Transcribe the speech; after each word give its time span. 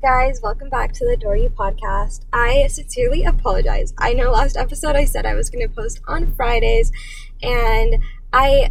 guys, 0.00 0.40
welcome 0.42 0.70
back 0.70 0.92
to 0.94 1.04
the 1.04 1.12
Adore 1.12 1.36
You 1.36 1.50
podcast. 1.50 2.24
I 2.32 2.68
sincerely 2.68 3.24
apologize. 3.24 3.92
I 3.98 4.14
know 4.14 4.30
last 4.30 4.56
episode 4.56 4.96
I 4.96 5.04
said 5.04 5.26
I 5.26 5.34
was 5.34 5.50
going 5.50 5.68
to 5.68 5.74
post 5.74 6.00
on 6.08 6.32
Fridays, 6.34 6.90
and 7.42 7.98
I 8.32 8.70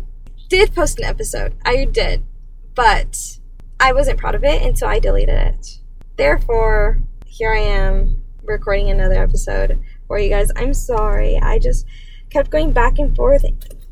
did 0.50 0.73
post 0.73 0.97
an 0.97 1.05
episode. 1.05 1.54
I 1.63 1.86
did, 1.86 2.23
but 2.73 3.38
I 3.79 3.94
wasn't 3.94 4.18
proud 4.18 4.34
of 4.34 4.44
it, 4.44 4.63
and 4.63 4.76
so 4.76 4.88
I 4.88 4.97
deleted 4.97 5.36
it. 5.36 5.79
Therefore, 6.18 7.00
here 7.28 7.54
I 7.54 7.59
am 7.59 8.23
recording 8.43 8.89
another 8.89 9.21
episode 9.21 9.80
for 10.07 10.18
you 10.18 10.30
guys. 10.30 10.52
I'm 10.55 10.73
sorry. 10.73 11.38
I 11.39 11.59
just 11.59 11.86
kept 12.32 12.50
going 12.50 12.71
back 12.71 12.98
and 12.98 13.16
forth 13.16 13.46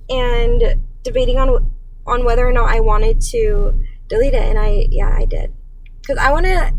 and 0.10 0.84
debating 1.04 1.38
on 1.38 1.72
on 2.08 2.26
whether 2.26 2.48
or 2.48 2.54
not 2.54 2.70
I 2.70 2.80
wanted 2.80 3.22
to 3.30 3.80
delete 4.08 4.34
it, 4.34 4.44
and 4.44 4.58
I 4.58 4.88
yeah 4.90 5.16
I 5.16 5.26
did 5.26 5.54
because 6.02 6.18
I 6.18 6.32
want 6.32 6.48
to 6.48 6.74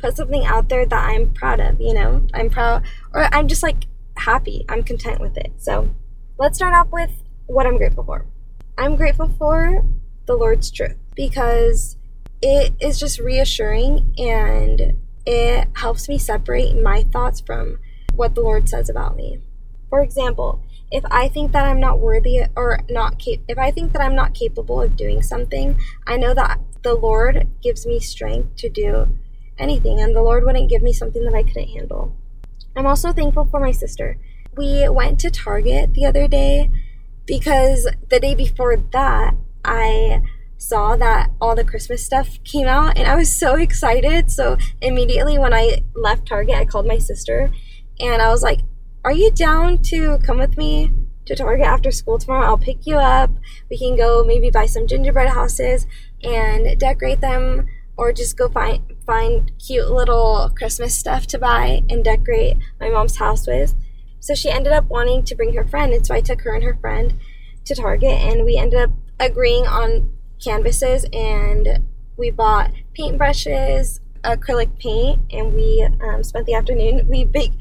put 0.00 0.16
something 0.16 0.44
out 0.44 0.68
there 0.68 0.86
that 0.86 1.08
I'm 1.08 1.32
proud 1.32 1.60
of, 1.60 1.80
you 1.80 1.94
know? 1.94 2.26
I'm 2.34 2.50
proud, 2.50 2.84
or 3.12 3.28
I'm 3.34 3.48
just 3.48 3.62
like 3.62 3.84
happy. 4.16 4.64
I'm 4.68 4.82
content 4.82 5.20
with 5.20 5.36
it. 5.36 5.52
So 5.58 5.90
let's 6.38 6.58
start 6.58 6.74
off 6.74 6.88
with 6.90 7.10
what 7.46 7.66
I'm 7.66 7.76
grateful 7.76 8.04
for. 8.04 8.26
I'm 8.78 8.96
grateful 8.96 9.28
for 9.38 9.84
the 10.26 10.34
Lord's 10.34 10.70
truth 10.70 10.96
because 11.14 11.96
it 12.40 12.72
is 12.80 12.98
just 12.98 13.18
reassuring 13.18 14.14
and 14.16 14.96
it 15.26 15.68
helps 15.74 16.08
me 16.08 16.18
separate 16.18 16.80
my 16.80 17.02
thoughts 17.02 17.40
from 17.40 17.78
what 18.14 18.34
the 18.34 18.40
Lord 18.40 18.68
says 18.68 18.88
about 18.88 19.16
me. 19.16 19.40
For 19.90 20.02
example, 20.02 20.62
if 20.90 21.04
I 21.10 21.28
think 21.28 21.52
that 21.52 21.66
I'm 21.66 21.80
not 21.80 22.00
worthy 22.00 22.40
or 22.56 22.80
not 22.88 23.18
cap- 23.18 23.44
if 23.48 23.58
I 23.58 23.70
think 23.70 23.92
that 23.92 24.02
I'm 24.02 24.14
not 24.14 24.34
capable 24.34 24.80
of 24.80 24.96
doing 24.96 25.22
something, 25.22 25.78
I 26.06 26.16
know 26.16 26.34
that 26.34 26.60
the 26.82 26.94
Lord 26.94 27.48
gives 27.62 27.86
me 27.86 28.00
strength 28.00 28.56
to 28.56 28.68
do 28.68 29.08
anything, 29.60 30.00
and 30.00 30.14
the 30.14 30.22
Lord 30.22 30.44
wouldn't 30.44 30.70
give 30.70 30.82
me 30.82 30.92
something 30.92 31.24
that 31.24 31.34
I 31.34 31.42
couldn't 31.42 31.68
handle. 31.68 32.16
I'm 32.76 32.86
also 32.86 33.12
thankful 33.12 33.44
for 33.44 33.60
my 33.60 33.72
sister. 33.72 34.18
We 34.56 34.88
went 34.88 35.20
to 35.20 35.30
Target 35.30 35.94
the 35.94 36.06
other 36.06 36.26
day 36.26 36.70
because 37.26 37.88
the 38.08 38.20
day 38.20 38.34
before 38.34 38.76
that, 38.76 39.34
I 39.64 40.22
saw 40.58 40.94
that 40.96 41.30
all 41.40 41.56
the 41.56 41.64
Christmas 41.64 42.04
stuff 42.04 42.42
came 42.44 42.66
out 42.66 42.98
and 42.98 43.08
I 43.08 43.14
was 43.14 43.34
so 43.34 43.54
excited. 43.54 44.30
So 44.30 44.56
immediately 44.80 45.38
when 45.38 45.54
I 45.54 45.82
left 45.94 46.26
Target, 46.26 46.56
I 46.56 46.64
called 46.64 46.86
my 46.86 46.98
sister 46.98 47.50
and 47.98 48.22
I 48.22 48.30
was 48.30 48.42
like, 48.42 48.60
Are 49.04 49.12
you 49.12 49.30
down 49.30 49.78
to 49.84 50.18
come 50.18 50.38
with 50.38 50.56
me 50.56 50.92
to 51.26 51.34
Target 51.34 51.66
after 51.66 51.90
school 51.90 52.18
tomorrow? 52.18 52.46
I'll 52.46 52.58
pick 52.58 52.86
you 52.86 52.96
up. 52.96 53.30
We 53.70 53.78
can 53.78 53.96
go 53.96 54.24
maybe 54.24 54.50
buy 54.50 54.66
some 54.66 54.86
gingerbread 54.86 55.30
houses 55.30 55.86
and 56.22 56.78
decorate 56.78 57.20
them 57.20 57.66
or 57.96 58.12
just 58.12 58.36
go 58.36 58.48
find 58.48 58.82
find 59.10 59.50
cute 59.58 59.90
little 59.90 60.52
Christmas 60.56 60.96
stuff 60.96 61.26
to 61.26 61.36
buy 61.36 61.82
and 61.90 62.04
decorate 62.04 62.56
my 62.78 62.88
mom's 62.88 63.16
house 63.16 63.44
with. 63.44 63.74
So 64.20 64.36
she 64.36 64.48
ended 64.48 64.72
up 64.72 64.84
wanting 64.84 65.24
to 65.24 65.34
bring 65.34 65.52
her 65.54 65.66
friend, 65.66 65.92
and 65.92 66.06
so 66.06 66.14
I 66.14 66.20
took 66.20 66.42
her 66.42 66.54
and 66.54 66.62
her 66.62 66.78
friend 66.80 67.18
to 67.64 67.74
Target, 67.74 68.12
and 68.12 68.44
we 68.44 68.56
ended 68.56 68.78
up 68.78 68.90
agreeing 69.18 69.66
on 69.66 70.12
canvases, 70.40 71.06
and 71.12 71.88
we 72.16 72.30
bought 72.30 72.70
paintbrushes, 72.96 73.98
acrylic 74.22 74.78
paint, 74.78 75.20
and 75.32 75.54
we 75.54 75.84
um, 76.02 76.22
spent 76.22 76.46
the 76.46 76.54
afternoon 76.54 77.08
we 77.08 77.24
baked 77.24 77.56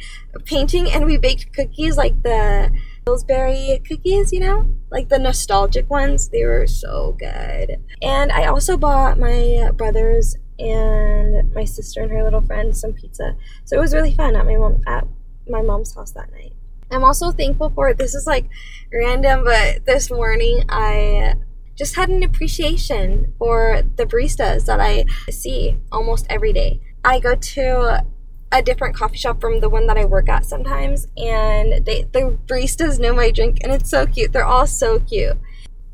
painting 0.45 0.92
and 0.92 1.03
we 1.03 1.17
baked 1.17 1.52
cookies 1.53 1.97
like 1.97 2.22
the 2.22 2.70
Pillsbury 3.05 3.81
cookies, 3.88 4.31
you 4.31 4.39
know, 4.39 4.67
like 4.92 5.09
the 5.09 5.17
nostalgic 5.17 5.89
ones. 5.89 6.30
They 6.30 6.45
were 6.45 6.67
so 6.67 7.16
good. 7.17 7.77
And 8.03 8.31
I 8.31 8.45
also 8.45 8.77
bought 8.77 9.17
my 9.17 9.72
brothers 9.73 10.36
and 10.60 11.54
my 11.54 11.64
sister 11.64 12.02
and 12.02 12.12
her 12.12 12.24
little 12.24 12.42
friend 12.42 12.76
some 12.76 12.94
pizza. 12.94 13.36
So 13.66 13.78
it 13.78 13.80
was 13.80 13.94
really 13.94 14.14
fun 14.14 14.36
at 14.36 14.46
my 14.46 14.58
mom 14.58 14.82
at 14.88 15.08
my 15.48 15.62
mom's 15.62 15.96
house 15.96 16.12
that 16.12 16.32
night. 16.32 16.54
I'm 16.92 17.04
also 17.04 17.32
thankful 17.32 17.70
for 17.70 17.94
this 17.94 18.16
is 18.16 18.26
like 18.28 18.50
random, 18.92 19.44
but 19.44 19.86
this 19.86 20.10
morning 20.11 20.64
I 20.70 21.36
just 21.76 21.95
had 21.95 22.10
an 22.10 22.23
appreciation 22.23 23.33
for 23.38 23.82
the 23.95 24.06
baristas 24.06 24.66
that 24.66 24.80
I 24.80 25.06
see 25.32 25.78
almost 25.92 26.26
every 26.30 26.52
day. 26.52 26.82
I 27.06 27.20
go 27.20 27.36
to 27.36 28.04
a 28.52 28.62
different 28.62 28.95
coffee 28.95 29.17
shop 29.17 29.39
from 29.39 29.60
the 29.60 29.70
one 29.70 29.88
that 29.88 29.98
I 29.98 30.06
work 30.06 30.28
at 30.28 30.45
sometimes, 30.45 31.08
and 31.16 31.86
they 31.86 32.04
the 32.12 32.38
baristas 32.48 33.00
know 33.00 33.14
my 33.14 33.32
drink, 33.32 33.60
and 33.62 33.72
it's 33.72 33.89
so 33.89 34.06
cute. 34.06 34.33
They're 34.33 34.44
all 34.44 34.67
so 34.67 35.00
cute. 35.00 35.38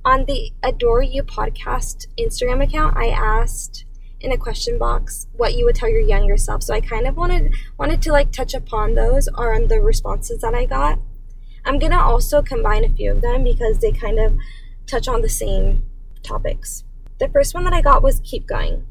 On 0.05 0.25
the 0.25 0.51
Adore 0.63 1.01
You 1.01 1.23
podcast 1.23 2.07
Instagram 2.17 2.63
account, 2.63 2.95
I 2.95 3.07
asked 3.07 3.85
in 4.25 4.31
a 4.31 4.37
question 4.37 4.77
box 4.79 5.27
what 5.37 5.53
you 5.53 5.63
would 5.65 5.75
tell 5.75 5.89
your 5.89 6.01
younger 6.01 6.35
self. 6.35 6.63
So 6.63 6.73
I 6.73 6.81
kind 6.81 7.05
of 7.05 7.15
wanted 7.15 7.53
wanted 7.77 8.01
to 8.01 8.11
like 8.11 8.31
touch 8.31 8.53
upon 8.53 8.95
those 8.95 9.29
or 9.37 9.53
on 9.53 9.67
the 9.67 9.79
responses 9.79 10.41
that 10.41 10.55
I 10.55 10.65
got. 10.65 10.99
I'm 11.63 11.79
gonna 11.79 11.99
also 11.99 12.41
combine 12.41 12.83
a 12.83 12.89
few 12.89 13.11
of 13.11 13.21
them 13.21 13.43
because 13.43 13.79
they 13.79 13.91
kind 13.91 14.19
of 14.19 14.35
touch 14.87 15.07
on 15.07 15.21
the 15.21 15.29
same 15.29 15.85
topics. 16.23 16.83
The 17.19 17.29
first 17.29 17.53
one 17.53 17.63
that 17.63 17.73
I 17.73 17.81
got 17.81 18.03
was 18.03 18.19
keep 18.23 18.47
going. 18.47 18.85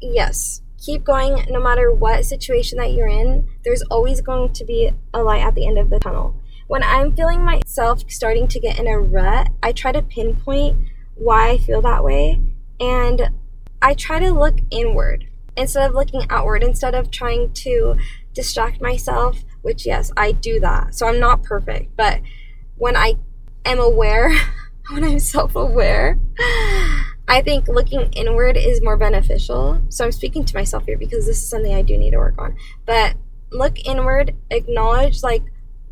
Yes, 0.00 0.62
keep 0.84 1.04
going 1.04 1.46
no 1.48 1.60
matter 1.60 1.92
what 1.92 2.24
situation 2.24 2.78
that 2.78 2.92
you're 2.92 3.08
in. 3.08 3.48
There's 3.64 3.82
always 3.82 4.20
going 4.20 4.52
to 4.52 4.64
be 4.64 4.90
a 5.14 5.22
light 5.22 5.42
at 5.42 5.54
the 5.54 5.66
end 5.66 5.78
of 5.78 5.90
the 5.90 6.00
tunnel. 6.00 6.34
When 6.66 6.82
I'm 6.82 7.14
feeling 7.14 7.44
myself 7.44 8.02
starting 8.08 8.48
to 8.48 8.60
get 8.60 8.78
in 8.78 8.88
a 8.88 8.98
rut, 8.98 9.48
I 9.62 9.72
try 9.72 9.92
to 9.92 10.02
pinpoint 10.02 10.76
why 11.14 11.50
I 11.50 11.58
feel 11.58 11.82
that 11.82 12.02
way 12.02 12.40
and 12.80 13.30
I 13.82 13.94
try 13.94 14.20
to 14.20 14.30
look 14.32 14.58
inward 14.70 15.26
instead 15.56 15.88
of 15.88 15.94
looking 15.94 16.24
outward, 16.30 16.62
instead 16.62 16.94
of 16.94 17.10
trying 17.10 17.52
to 17.52 17.96
distract 18.32 18.80
myself, 18.80 19.44
which, 19.62 19.84
yes, 19.84 20.12
I 20.16 20.32
do 20.32 20.60
that. 20.60 20.94
So 20.94 21.06
I'm 21.06 21.20
not 21.20 21.42
perfect, 21.42 21.96
but 21.96 22.20
when 22.76 22.96
I 22.96 23.14
am 23.64 23.80
aware, 23.80 24.34
when 24.90 25.04
I'm 25.04 25.18
self 25.18 25.56
aware, 25.56 26.18
I 27.28 27.42
think 27.42 27.68
looking 27.68 28.12
inward 28.12 28.56
is 28.56 28.82
more 28.82 28.96
beneficial. 28.96 29.82
So 29.88 30.04
I'm 30.04 30.12
speaking 30.12 30.44
to 30.44 30.56
myself 30.56 30.86
here 30.86 30.98
because 30.98 31.26
this 31.26 31.38
is 31.38 31.48
something 31.48 31.74
I 31.74 31.82
do 31.82 31.98
need 31.98 32.12
to 32.12 32.18
work 32.18 32.40
on. 32.40 32.56
But 32.86 33.16
look 33.50 33.78
inward, 33.84 34.34
acknowledge 34.50 35.22
like 35.22 35.42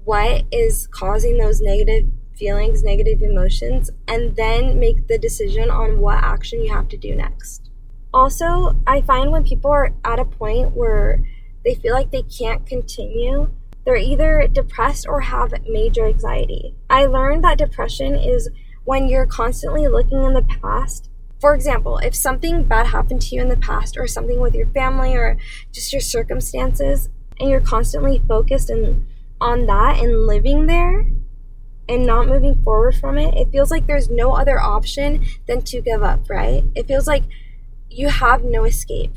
what 0.04 0.44
is 0.50 0.86
causing 0.88 1.38
those 1.38 1.60
negative 1.60 2.06
feelings, 2.36 2.82
negative 2.82 3.20
emotions, 3.20 3.90
and 4.08 4.34
then 4.36 4.78
make 4.78 5.06
the 5.08 5.18
decision 5.18 5.70
on 5.70 5.98
what 5.98 6.22
action 6.24 6.62
you 6.62 6.72
have 6.72 6.88
to 6.88 6.96
do 6.96 7.14
next. 7.14 7.69
Also, 8.12 8.76
I 8.86 9.02
find 9.02 9.30
when 9.30 9.44
people 9.44 9.70
are 9.70 9.94
at 10.04 10.18
a 10.18 10.24
point 10.24 10.74
where 10.74 11.22
they 11.64 11.74
feel 11.74 11.94
like 11.94 12.10
they 12.10 12.22
can't 12.22 12.66
continue, 12.66 13.50
they're 13.84 13.96
either 13.96 14.48
depressed 14.50 15.06
or 15.08 15.20
have 15.20 15.52
major 15.68 16.06
anxiety. 16.06 16.74
I 16.88 17.06
learned 17.06 17.44
that 17.44 17.58
depression 17.58 18.14
is 18.16 18.48
when 18.84 19.08
you're 19.08 19.26
constantly 19.26 19.86
looking 19.86 20.24
in 20.24 20.34
the 20.34 20.42
past. 20.42 21.08
For 21.40 21.54
example, 21.54 21.98
if 21.98 22.14
something 22.14 22.64
bad 22.64 22.88
happened 22.88 23.22
to 23.22 23.34
you 23.34 23.40
in 23.40 23.48
the 23.48 23.56
past, 23.56 23.96
or 23.96 24.06
something 24.06 24.40
with 24.40 24.54
your 24.54 24.66
family, 24.68 25.14
or 25.14 25.38
just 25.72 25.92
your 25.92 26.00
circumstances, 26.00 27.08
and 27.38 27.48
you're 27.48 27.60
constantly 27.60 28.22
focused 28.28 28.68
and 28.68 29.06
on 29.40 29.66
that 29.66 29.98
and 29.98 30.26
living 30.26 30.66
there 30.66 31.06
and 31.88 32.06
not 32.06 32.28
moving 32.28 32.62
forward 32.62 32.94
from 32.94 33.18
it, 33.18 33.34
it 33.34 33.50
feels 33.50 33.70
like 33.70 33.86
there's 33.86 34.10
no 34.10 34.32
other 34.32 34.60
option 34.60 35.24
than 35.48 35.62
to 35.62 35.80
give 35.80 36.02
up, 36.02 36.28
right? 36.28 36.62
It 36.74 36.86
feels 36.86 37.06
like 37.06 37.24
you 37.90 38.08
have 38.08 38.44
no 38.44 38.64
escape. 38.64 39.12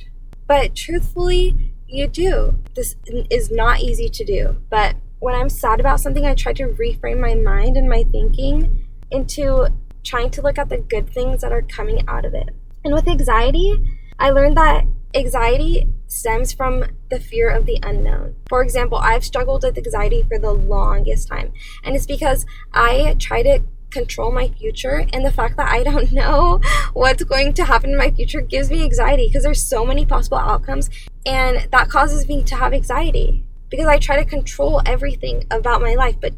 But 0.47 0.75
truthfully, 0.75 1.73
you 1.87 2.07
do. 2.07 2.59
This 2.75 2.95
is 3.29 3.51
not 3.51 3.79
easy 3.79 4.09
to 4.09 4.25
do. 4.25 4.57
But 4.69 4.95
when 5.19 5.35
I'm 5.35 5.49
sad 5.49 5.79
about 5.79 5.99
something, 5.99 6.25
I 6.25 6.35
try 6.35 6.53
to 6.53 6.67
reframe 6.67 7.19
my 7.19 7.35
mind 7.35 7.77
and 7.77 7.87
my 7.87 8.03
thinking 8.03 8.87
into 9.11 9.67
trying 10.03 10.29
to 10.31 10.41
look 10.41 10.57
at 10.57 10.69
the 10.69 10.77
good 10.79 11.09
things 11.13 11.41
that 11.41 11.51
are 11.51 11.61
coming 11.61 12.03
out 12.07 12.25
of 12.25 12.33
it. 12.33 12.49
And 12.83 12.93
with 12.93 13.07
anxiety, 13.07 13.81
I 14.19 14.31
learned 14.31 14.57
that 14.57 14.85
anxiety 15.15 15.87
stems 16.07 16.53
from 16.53 16.83
the 17.09 17.19
fear 17.19 17.49
of 17.49 17.65
the 17.65 17.79
unknown. 17.83 18.35
For 18.49 18.61
example, 18.61 18.97
I've 18.97 19.23
struggled 19.23 19.63
with 19.63 19.77
anxiety 19.77 20.23
for 20.23 20.37
the 20.37 20.51
longest 20.51 21.27
time, 21.27 21.53
and 21.83 21.95
it's 21.95 22.05
because 22.05 22.45
I 22.73 23.15
try 23.19 23.43
to 23.43 23.61
control 23.93 24.31
my 24.31 24.49
future 24.49 25.05
and 25.13 25.25
the 25.25 25.31
fact 25.31 25.55
that 25.57 25.69
I 25.71 25.83
don't 25.83 26.11
know 26.21 26.59
what's 26.93 27.23
going 27.23 27.53
to 27.53 27.65
happen 27.65 27.91
in 27.91 27.97
my 27.97 28.11
future 28.11 28.41
gives 28.41 28.69
me 28.69 28.83
anxiety 28.83 29.27
because 29.27 29.43
there's 29.43 29.63
so 29.63 29.85
many 29.85 30.05
possible 30.05 30.37
outcomes 30.37 30.89
and 31.25 31.67
that 31.71 31.89
causes 31.89 32.27
me 32.27 32.43
to 32.43 32.55
have 32.55 32.73
anxiety 32.73 33.45
because 33.69 33.87
I 33.87 33.97
try 33.97 34.17
to 34.17 34.25
control 34.25 34.81
everything 34.85 35.45
about 35.49 35.81
my 35.81 35.93
life 35.93 36.15
but 36.19 36.33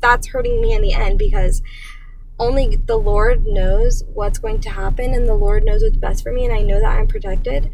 that's 0.00 0.28
hurting 0.28 0.60
me 0.60 0.72
in 0.72 0.82
the 0.82 0.94
end 0.94 1.18
because 1.18 1.62
only 2.38 2.76
the 2.76 2.96
Lord 2.96 3.46
knows 3.46 4.04
what's 4.12 4.38
going 4.38 4.60
to 4.60 4.70
happen 4.70 5.14
and 5.14 5.28
the 5.28 5.34
Lord 5.34 5.64
knows 5.64 5.82
what's 5.82 5.96
best 5.96 6.22
for 6.22 6.32
me 6.32 6.44
and 6.44 6.54
I 6.54 6.60
know 6.60 6.80
that 6.80 6.98
I'm 6.98 7.06
protected. 7.06 7.70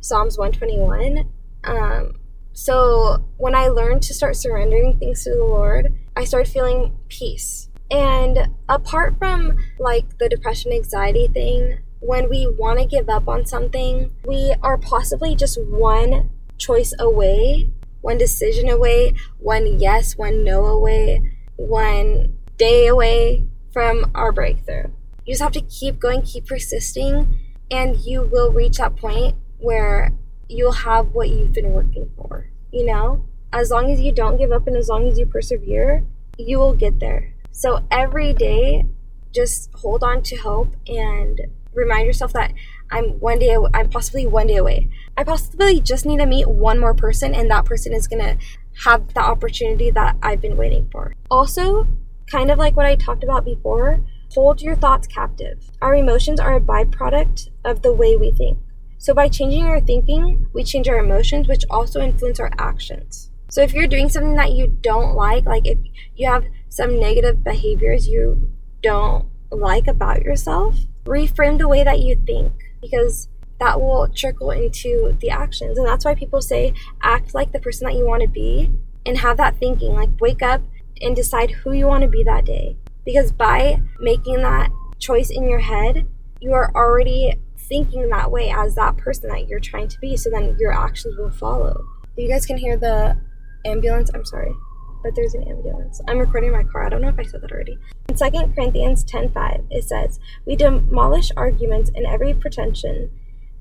Psalms 0.00 0.36
121. 0.36 1.30
Um, 1.64 2.14
so 2.52 3.24
when 3.36 3.54
I 3.54 3.68
learned 3.68 4.02
to 4.02 4.14
start 4.14 4.36
surrendering 4.36 4.98
things 4.98 5.22
to 5.24 5.30
the 5.30 5.44
Lord, 5.44 5.94
I 6.16 6.24
started 6.24 6.50
feeling 6.50 6.96
peace 7.08 7.68
and 7.92 8.48
apart 8.70 9.18
from 9.18 9.58
like 9.78 10.18
the 10.18 10.28
depression 10.28 10.72
anxiety 10.72 11.28
thing, 11.28 11.78
when 12.00 12.30
we 12.30 12.48
want 12.48 12.80
to 12.80 12.86
give 12.86 13.10
up 13.10 13.28
on 13.28 13.44
something, 13.44 14.10
we 14.26 14.54
are 14.62 14.78
possibly 14.78 15.36
just 15.36 15.60
one 15.60 16.30
choice 16.56 16.94
away, 16.98 17.70
one 18.00 18.16
decision 18.16 18.70
away, 18.70 19.14
one 19.38 19.78
yes, 19.78 20.16
one 20.16 20.42
no 20.42 20.64
away, 20.64 21.22
one 21.56 22.38
day 22.56 22.86
away 22.86 23.44
from 23.72 24.10
our 24.14 24.32
breakthrough. 24.32 24.90
You 25.26 25.34
just 25.34 25.42
have 25.42 25.52
to 25.52 25.60
keep 25.60 26.00
going, 26.00 26.22
keep 26.22 26.46
persisting, 26.46 27.38
and 27.70 27.96
you 27.96 28.22
will 28.22 28.50
reach 28.50 28.78
that 28.78 28.96
point 28.96 29.36
where 29.58 30.12
you'll 30.48 30.72
have 30.72 31.08
what 31.08 31.28
you've 31.28 31.52
been 31.52 31.72
working 31.72 32.10
for. 32.16 32.48
You 32.72 32.86
know? 32.86 33.26
As 33.52 33.70
long 33.70 33.92
as 33.92 34.00
you 34.00 34.12
don't 34.12 34.38
give 34.38 34.50
up 34.50 34.66
and 34.66 34.76
as 34.76 34.88
long 34.88 35.06
as 35.08 35.18
you 35.18 35.26
persevere, 35.26 36.06
you 36.38 36.58
will 36.58 36.74
get 36.74 36.98
there. 36.98 37.31
So 37.52 37.84
every 37.90 38.32
day, 38.32 38.86
just 39.34 39.70
hold 39.74 40.02
on 40.02 40.22
to 40.22 40.36
hope 40.36 40.74
and 40.86 41.40
remind 41.74 42.06
yourself 42.06 42.32
that 42.32 42.52
I'm 42.90 43.20
one 43.20 43.38
day, 43.38 43.56
I'm 43.72 43.88
possibly 43.88 44.26
one 44.26 44.46
day 44.46 44.56
away. 44.56 44.90
I 45.16 45.24
possibly 45.24 45.80
just 45.80 46.04
need 46.04 46.18
to 46.18 46.26
meet 46.26 46.48
one 46.48 46.78
more 46.78 46.94
person, 46.94 47.34
and 47.34 47.50
that 47.50 47.66
person 47.66 47.92
is 47.92 48.08
gonna 48.08 48.36
have 48.84 49.12
the 49.14 49.20
opportunity 49.20 49.90
that 49.90 50.16
I've 50.22 50.40
been 50.40 50.56
waiting 50.56 50.88
for. 50.90 51.14
Also, 51.30 51.86
kind 52.30 52.50
of 52.50 52.58
like 52.58 52.76
what 52.76 52.86
I 52.86 52.96
talked 52.96 53.22
about 53.22 53.44
before, 53.44 54.00
hold 54.32 54.62
your 54.62 54.74
thoughts 54.74 55.06
captive. 55.06 55.70
Our 55.82 55.94
emotions 55.94 56.40
are 56.40 56.56
a 56.56 56.60
byproduct 56.60 57.48
of 57.64 57.82
the 57.82 57.92
way 57.92 58.16
we 58.16 58.30
think. 58.30 58.58
So, 58.98 59.12
by 59.14 59.28
changing 59.28 59.64
our 59.64 59.80
thinking, 59.80 60.46
we 60.54 60.64
change 60.64 60.88
our 60.88 60.98
emotions, 60.98 61.48
which 61.48 61.64
also 61.68 62.00
influence 62.00 62.40
our 62.40 62.52
actions. 62.58 63.30
So, 63.50 63.60
if 63.62 63.74
you're 63.74 63.86
doing 63.86 64.08
something 64.08 64.36
that 64.36 64.52
you 64.52 64.68
don't 64.80 65.14
like, 65.14 65.44
like 65.44 65.66
if 65.66 65.78
you 66.14 66.30
have 66.30 66.44
some 66.72 66.98
negative 66.98 67.44
behaviors 67.44 68.08
you 68.08 68.50
don't 68.82 69.26
like 69.50 69.86
about 69.86 70.22
yourself, 70.22 70.74
reframe 71.04 71.58
the 71.58 71.68
way 71.68 71.84
that 71.84 72.00
you 72.00 72.16
think 72.26 72.50
because 72.80 73.28
that 73.60 73.78
will 73.78 74.08
trickle 74.08 74.50
into 74.50 75.14
the 75.20 75.28
actions. 75.28 75.76
And 75.76 75.86
that's 75.86 76.06
why 76.06 76.14
people 76.14 76.40
say 76.40 76.72
act 77.02 77.34
like 77.34 77.52
the 77.52 77.60
person 77.60 77.86
that 77.86 77.94
you 77.94 78.06
want 78.06 78.22
to 78.22 78.28
be 78.28 78.72
and 79.04 79.18
have 79.18 79.36
that 79.36 79.58
thinking. 79.58 79.92
Like, 79.92 80.18
wake 80.18 80.40
up 80.40 80.62
and 81.02 81.14
decide 81.14 81.50
who 81.50 81.72
you 81.72 81.86
want 81.86 82.04
to 82.04 82.08
be 82.08 82.24
that 82.24 82.46
day. 82.46 82.78
Because 83.04 83.32
by 83.32 83.82
making 84.00 84.36
that 84.36 84.70
choice 84.98 85.28
in 85.28 85.46
your 85.46 85.58
head, 85.58 86.08
you 86.40 86.54
are 86.54 86.72
already 86.74 87.34
thinking 87.68 88.08
that 88.08 88.30
way 88.30 88.50
as 88.50 88.76
that 88.76 88.96
person 88.96 89.28
that 89.28 89.46
you're 89.46 89.60
trying 89.60 89.88
to 89.88 90.00
be. 90.00 90.16
So 90.16 90.30
then 90.30 90.56
your 90.58 90.72
actions 90.72 91.18
will 91.18 91.30
follow. 91.30 91.84
You 92.16 92.28
guys 92.28 92.46
can 92.46 92.56
hear 92.56 92.78
the 92.78 93.20
ambulance. 93.66 94.10
I'm 94.14 94.24
sorry, 94.24 94.54
but 95.02 95.14
there's 95.14 95.34
an 95.34 95.42
ambulance. 95.48 96.00
I'm 96.08 96.18
recording 96.18 96.52
my 96.52 96.62
car. 96.62 96.86
I 96.86 96.88
don't 96.88 97.02
know 97.02 97.08
if 97.08 97.18
I 97.18 97.24
said 97.24 97.42
that 97.42 97.52
already. 97.52 97.78
In 98.08 98.16
2 98.16 98.54
Corinthians 98.54 99.04
10:5, 99.04 99.64
it 99.70 99.84
says, 99.84 100.20
"We 100.46 100.56
demolish 100.56 101.30
arguments 101.36 101.90
and 101.94 102.06
every 102.06 102.34
pretension 102.34 103.10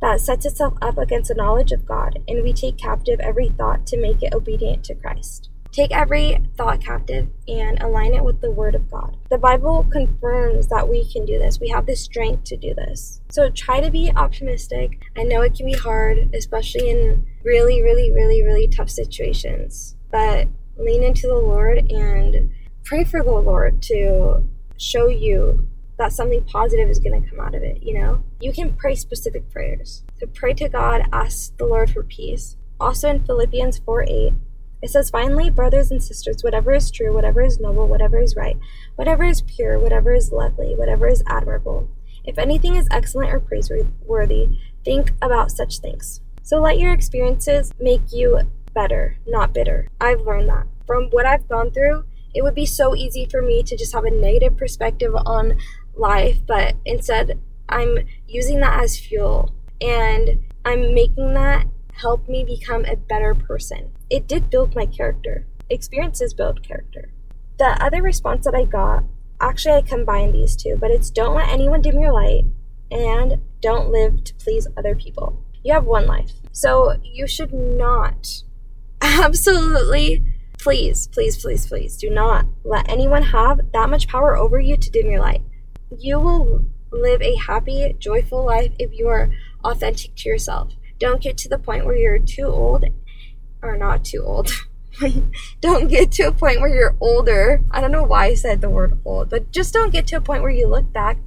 that 0.01 0.21
sets 0.21 0.45
itself 0.45 0.73
up 0.81 0.97
against 0.97 1.29
the 1.29 1.35
knowledge 1.35 1.71
of 1.71 1.85
God, 1.85 2.19
and 2.27 2.43
we 2.43 2.53
take 2.53 2.77
captive 2.77 3.19
every 3.19 3.49
thought 3.49 3.85
to 3.87 3.97
make 3.97 4.23
it 4.23 4.33
obedient 4.33 4.83
to 4.85 4.95
Christ." 4.95 5.49
Take 5.71 5.95
every 5.95 6.37
thought 6.57 6.81
captive 6.81 7.29
and 7.47 7.81
align 7.81 8.13
it 8.13 8.25
with 8.25 8.41
the 8.41 8.51
Word 8.51 8.75
of 8.75 8.91
God. 8.91 9.15
The 9.29 9.37
Bible 9.37 9.85
confirms 9.89 10.67
that 10.67 10.89
we 10.89 11.09
can 11.09 11.23
do 11.23 11.39
this. 11.39 11.61
We 11.61 11.69
have 11.69 11.85
the 11.85 11.95
strength 11.95 12.43
to 12.45 12.57
do 12.57 12.73
this. 12.73 13.21
So 13.29 13.49
try 13.49 13.79
to 13.79 13.89
be 13.89 14.11
optimistic. 14.13 14.99
I 15.15 15.23
know 15.23 15.41
it 15.43 15.55
can 15.55 15.65
be 15.65 15.71
hard, 15.71 16.29
especially 16.35 16.89
in 16.89 17.25
really, 17.45 17.81
really, 17.81 18.11
really, 18.11 18.43
really 18.43 18.67
tough 18.67 18.89
situations. 18.89 19.95
But 20.11 20.49
lean 20.83 21.03
into 21.03 21.27
the 21.27 21.35
Lord 21.35 21.91
and 21.91 22.51
pray 22.83 23.03
for 23.03 23.23
the 23.23 23.31
Lord 23.31 23.81
to 23.83 24.43
show 24.77 25.07
you 25.07 25.67
that 25.97 26.11
something 26.11 26.43
positive 26.45 26.89
is 26.89 26.99
going 26.99 27.21
to 27.21 27.29
come 27.29 27.39
out 27.39 27.53
of 27.53 27.61
it, 27.61 27.83
you 27.83 27.93
know? 27.93 28.23
You 28.39 28.51
can 28.51 28.73
pray 28.73 28.95
specific 28.95 29.49
prayers. 29.51 30.03
So 30.19 30.27
pray 30.33 30.53
to 30.55 30.67
God, 30.67 31.03
ask 31.13 31.55
the 31.57 31.65
Lord 31.65 31.91
for 31.91 32.03
peace. 32.03 32.57
Also 32.79 33.09
in 33.09 33.23
Philippians 33.23 33.77
4 33.79 34.05
8, 34.07 34.33
it 34.81 34.89
says, 34.89 35.11
Finally, 35.11 35.51
brothers 35.51 35.91
and 35.91 36.03
sisters, 36.03 36.43
whatever 36.43 36.73
is 36.73 36.89
true, 36.89 37.13
whatever 37.13 37.41
is 37.41 37.59
noble, 37.59 37.87
whatever 37.87 38.19
is 38.19 38.35
right, 38.35 38.57
whatever 38.95 39.23
is 39.23 39.43
pure, 39.43 39.77
whatever 39.79 40.13
is 40.13 40.31
lovely, 40.31 40.75
whatever 40.75 41.07
is 41.07 41.23
admirable, 41.27 41.87
if 42.23 42.37
anything 42.37 42.75
is 42.75 42.87
excellent 42.89 43.31
or 43.31 43.39
praiseworthy, 43.39 44.49
think 44.83 45.13
about 45.21 45.51
such 45.51 45.79
things. 45.79 46.21
So 46.43 46.59
let 46.59 46.79
your 46.79 46.93
experiences 46.93 47.71
make 47.79 48.11
you 48.11 48.39
better, 48.73 49.17
not 49.27 49.53
bitter. 49.53 49.89
I've 49.99 50.21
learned 50.21 50.49
that. 50.49 50.67
From 50.91 51.09
what 51.11 51.25
I've 51.25 51.47
gone 51.47 51.71
through, 51.71 52.03
it 52.33 52.41
would 52.43 52.55
be 52.55 52.65
so 52.65 52.95
easy 52.95 53.25
for 53.25 53.41
me 53.41 53.63
to 53.63 53.77
just 53.77 53.93
have 53.93 54.03
a 54.03 54.11
negative 54.11 54.57
perspective 54.57 55.13
on 55.15 55.57
life, 55.95 56.39
but 56.45 56.75
instead, 56.85 57.39
I'm 57.69 57.99
using 58.27 58.59
that 58.59 58.83
as 58.83 58.99
fuel 58.99 59.53
and 59.79 60.43
I'm 60.65 60.93
making 60.93 61.33
that 61.35 61.67
help 61.93 62.27
me 62.27 62.43
become 62.43 62.83
a 62.83 62.97
better 62.97 63.33
person 63.33 63.91
it 64.11 64.27
did 64.27 64.49
build 64.49 64.75
my 64.75 64.85
character. 64.85 65.45
Experiences 65.69 66.33
build 66.33 66.61
character. 66.61 67.13
The 67.57 67.81
other 67.81 68.01
response 68.01 68.43
that 68.43 68.53
I 68.53 68.65
got, 68.65 69.05
actually, 69.39 69.75
I 69.75 69.81
combined 69.83 70.35
these 70.35 70.57
two, 70.57 70.75
but 70.75 70.91
it's 70.91 71.09
don't 71.09 71.35
let 71.35 71.47
anyone 71.47 71.81
dim 71.81 71.97
your 71.97 72.11
light 72.11 72.43
and 72.91 73.37
don't 73.61 73.89
live 73.89 74.25
to 74.25 74.35
please 74.35 74.67
other 74.75 74.95
people. 74.95 75.41
You 75.63 75.73
have 75.73 75.85
one 75.85 76.07
life. 76.07 76.33
So 76.51 76.99
you 77.01 77.25
should 77.25 77.53
not, 77.53 78.43
absolutely, 79.01 80.25
please, 80.61 81.07
please, 81.07 81.41
please, 81.41 81.65
please, 81.65 81.97
do 81.97 82.09
not 82.09 82.45
let 82.63 82.87
anyone 82.87 83.23
have 83.23 83.59
that 83.73 83.89
much 83.89 84.07
power 84.07 84.37
over 84.37 84.59
you 84.59 84.77
to 84.77 84.91
dim 84.91 85.09
your 85.09 85.19
light. 85.19 85.41
You 85.97 86.19
will 86.19 86.65
live 86.91 87.21
a 87.21 87.35
happy, 87.35 87.95
joyful 87.97 88.45
life 88.45 88.71
if 88.77 88.91
you 88.93 89.07
are 89.07 89.31
authentic 89.63 90.15
to 90.17 90.29
yourself. 90.29 90.73
Don't 90.99 91.21
get 91.21 91.35
to 91.39 91.49
the 91.49 91.57
point 91.57 91.85
where 91.85 91.95
you're 91.95 92.19
too 92.19 92.45
old 92.45 92.85
or 93.63 93.75
not 93.75 94.05
too 94.05 94.23
old. 94.23 94.51
don't 95.61 95.87
get 95.87 96.11
to 96.13 96.23
a 96.23 96.31
point 96.31 96.61
where 96.61 96.73
you're 96.73 96.95
older. 97.01 97.63
I 97.71 97.81
don't 97.81 97.91
know 97.91 98.03
why 98.03 98.25
I 98.25 98.33
said 98.35 98.61
the 98.61 98.69
word 98.69 98.99
old, 99.03 99.31
but 99.31 99.51
just 99.51 99.73
don't 99.73 99.91
get 99.91 100.05
to 100.07 100.17
a 100.17 100.21
point 100.21 100.43
where 100.43 100.51
you 100.51 100.67
look 100.67 100.93
back 100.93 101.17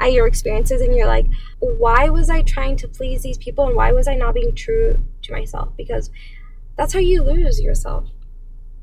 at 0.00 0.12
your 0.12 0.26
experiences 0.26 0.80
and 0.80 0.96
you're 0.96 1.06
like, 1.06 1.26
why 1.58 2.08
was 2.08 2.30
I 2.30 2.40
trying 2.40 2.76
to 2.78 2.88
please 2.88 3.22
these 3.22 3.38
people 3.38 3.66
and 3.66 3.76
why 3.76 3.92
was 3.92 4.08
I 4.08 4.14
not 4.14 4.34
being 4.34 4.54
true 4.54 4.98
to 5.22 5.32
myself? 5.32 5.76
Because 5.76 6.10
that's 6.76 6.94
how 6.94 7.00
you 7.00 7.22
lose 7.22 7.60
yourself 7.60 8.08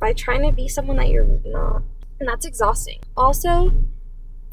by 0.06 0.14
trying 0.14 0.44
to 0.44 0.52
be 0.52 0.68
someone 0.68 0.98
that 0.98 1.10
you're 1.10 1.26
not. 1.44 1.82
And 2.20 2.30
that's 2.30 2.46
exhausting. 2.46 3.00
Also, 3.18 3.74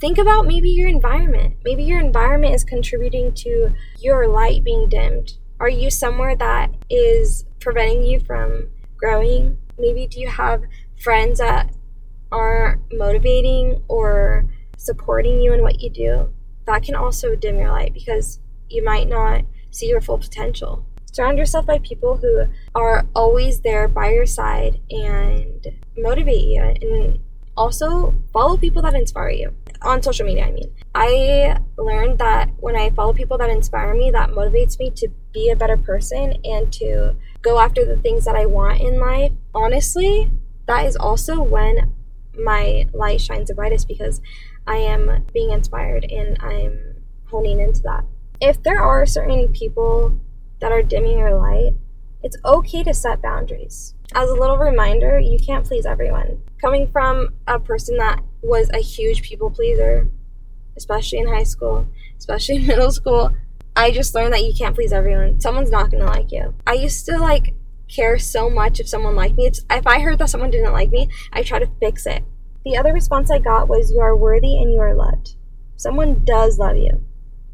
think 0.01 0.17
about 0.17 0.47
maybe 0.47 0.71
your 0.71 0.89
environment. 0.89 1.57
Maybe 1.63 1.83
your 1.83 2.01
environment 2.01 2.55
is 2.55 2.65
contributing 2.65 3.35
to 3.35 3.75
your 4.01 4.29
light 4.29 4.65
being 4.65 4.89
dimmed. 4.89 5.35
Are 5.61 5.69
you 5.69 5.91
somewhere 5.91 6.35
that 6.37 6.71
is 6.89 7.45
preventing 7.61 8.03
you 8.03 8.21
from 8.21 8.71
growing? 8.97 9.59
Maybe 9.79 10.07
do 10.07 10.21
you 10.21 10.29
have 10.31 10.63
friends 11.03 11.39
that 11.39 11.71
aren't 12.31 12.81
motivating 12.91 13.83
or 13.89 14.47
supporting 14.79 15.43
you 15.43 15.53
in 15.53 15.61
what 15.61 15.81
you 15.81 15.91
do? 15.91 16.33
That 16.67 16.83
can 16.83 16.95
also 16.95 17.37
dim 17.37 17.59
your 17.59 17.71
light 17.71 17.93
because 17.93 18.39
you 18.71 18.83
might 18.83 19.07
not 19.07 19.45
see 19.71 19.89
your 19.89 20.01
full 20.01 20.17
potential. 20.17 20.87
Surround 21.13 21.39
yourself 21.39 21.67
by 21.67 21.79
people 21.79 22.17
who 22.17 22.47
are 22.75 23.07
always 23.15 23.61
there 23.61 23.87
by 23.87 24.11
your 24.11 24.27
side 24.27 24.81
and 24.91 25.67
motivate 25.97 26.47
you 26.47 26.63
and 26.63 27.21
also 27.57 28.15
follow 28.33 28.57
people 28.57 28.81
that 28.81 28.95
inspire 28.95 29.31
you 29.31 29.55
on 29.83 30.03
social 30.03 30.25
media, 30.25 30.47
I 30.47 30.53
mean. 30.53 30.71
I 30.95 31.59
learned 31.77 32.19
that 32.19 32.51
when 32.59 32.77
I 32.77 32.91
follow 32.91 33.13
people 33.13 33.37
that 33.39 33.51
inspire 33.51 33.95
me, 33.95 34.11
that 34.11 34.31
motivates 34.31 34.79
me 34.79 34.91
to 34.97 35.09
be 35.33 35.51
a 35.51 35.57
better 35.57 35.77
person 35.77 36.37
and 36.45 36.73
to 36.75 37.17
go 37.43 37.59
after 37.59 37.85
the 37.85 37.97
things 37.97 38.25
that 38.25 38.37
I 38.37 38.47
want 38.47 38.81
in 38.81 38.99
life. 38.99 39.33
Honestly, 39.55 40.31
that 40.67 40.87
is 40.87 40.97
also 40.97 41.43
when 41.43 41.93
my 42.39 42.87
light 42.95 43.21
shines 43.21 43.49
the 43.49 43.55
brightest 43.55 43.89
because 43.89 44.23
I 44.67 44.77
am 44.77 45.27
being 45.35 45.51
inspired 45.51 46.05
and 46.05 46.39
I'm 46.41 47.03
honing 47.27 47.61
into 47.61 47.83
that. 47.83 48.05
If 48.41 48.63
there 48.63 48.81
are 48.81 49.05
certain 49.05 49.53
people 49.53 50.19
that 50.63 50.73
are 50.73 50.83
dimming 50.83 51.19
your 51.19 51.35
light, 51.39 51.75
it's 52.23 52.37
okay 52.45 52.85
to 52.85 52.95
set 52.95 53.21
boundaries. 53.21 53.95
As 54.15 54.31
a 54.31 54.35
little 54.35 54.57
reminder, 54.57 55.19
you 55.19 55.39
can't 55.39 55.67
please 55.67 55.85
everyone. 55.85 56.41
Coming 56.61 56.87
from 56.87 57.35
a 57.49 57.59
person 57.59 57.97
that 57.99 58.23
was 58.43 58.71
a 58.73 58.79
huge 58.79 59.23
people 59.23 59.51
pleaser, 59.51 60.09
especially 60.77 61.19
in 61.19 61.27
high 61.27 61.43
school, 61.43 61.89
especially 62.17 62.57
in 62.63 62.67
middle 62.67 62.93
school, 62.93 63.33
I 63.75 63.91
just 63.91 64.15
learned 64.15 64.33
that 64.35 64.45
you 64.45 64.55
can't 64.57 64.75
please 64.75 64.93
everyone. 64.93 65.41
Someone's 65.41 65.71
not 65.71 65.91
gonna 65.91 66.07
like 66.07 66.31
you. 66.31 66.55
I 66.67 66.75
used 66.75 67.05
to 67.07 67.19
like 67.19 67.55
care 67.89 68.19
so 68.19 68.49
much 68.49 68.79
if 68.79 68.89
someone 68.89 69.17
liked 69.17 69.37
me. 69.37 69.47
If, 69.47 69.59
if 69.69 69.87
I 69.87 70.01
heard 70.01 70.19
that 70.21 70.31
someone 70.31 70.51
didn't 70.51 70.73
like 70.73 70.91
me, 70.91 71.09
I 71.33 71.43
try 71.43 71.59
to 71.59 71.71
fix 71.81 72.07
it. 72.07 72.23
The 72.65 72.77
other 72.77 72.93
response 72.93 73.33
I 73.33 73.41
got 73.41 73.69
was, 73.69 73.91
You 73.91 73.99
are 73.99 74.17
worthy 74.17 74.63
and 74.63 74.73
you 74.73 74.81
are 74.81 74.95
loved. 74.95 75.35
Someone 75.77 76.23
does 76.25 76.59
love 76.61 76.77
you. 76.77 77.03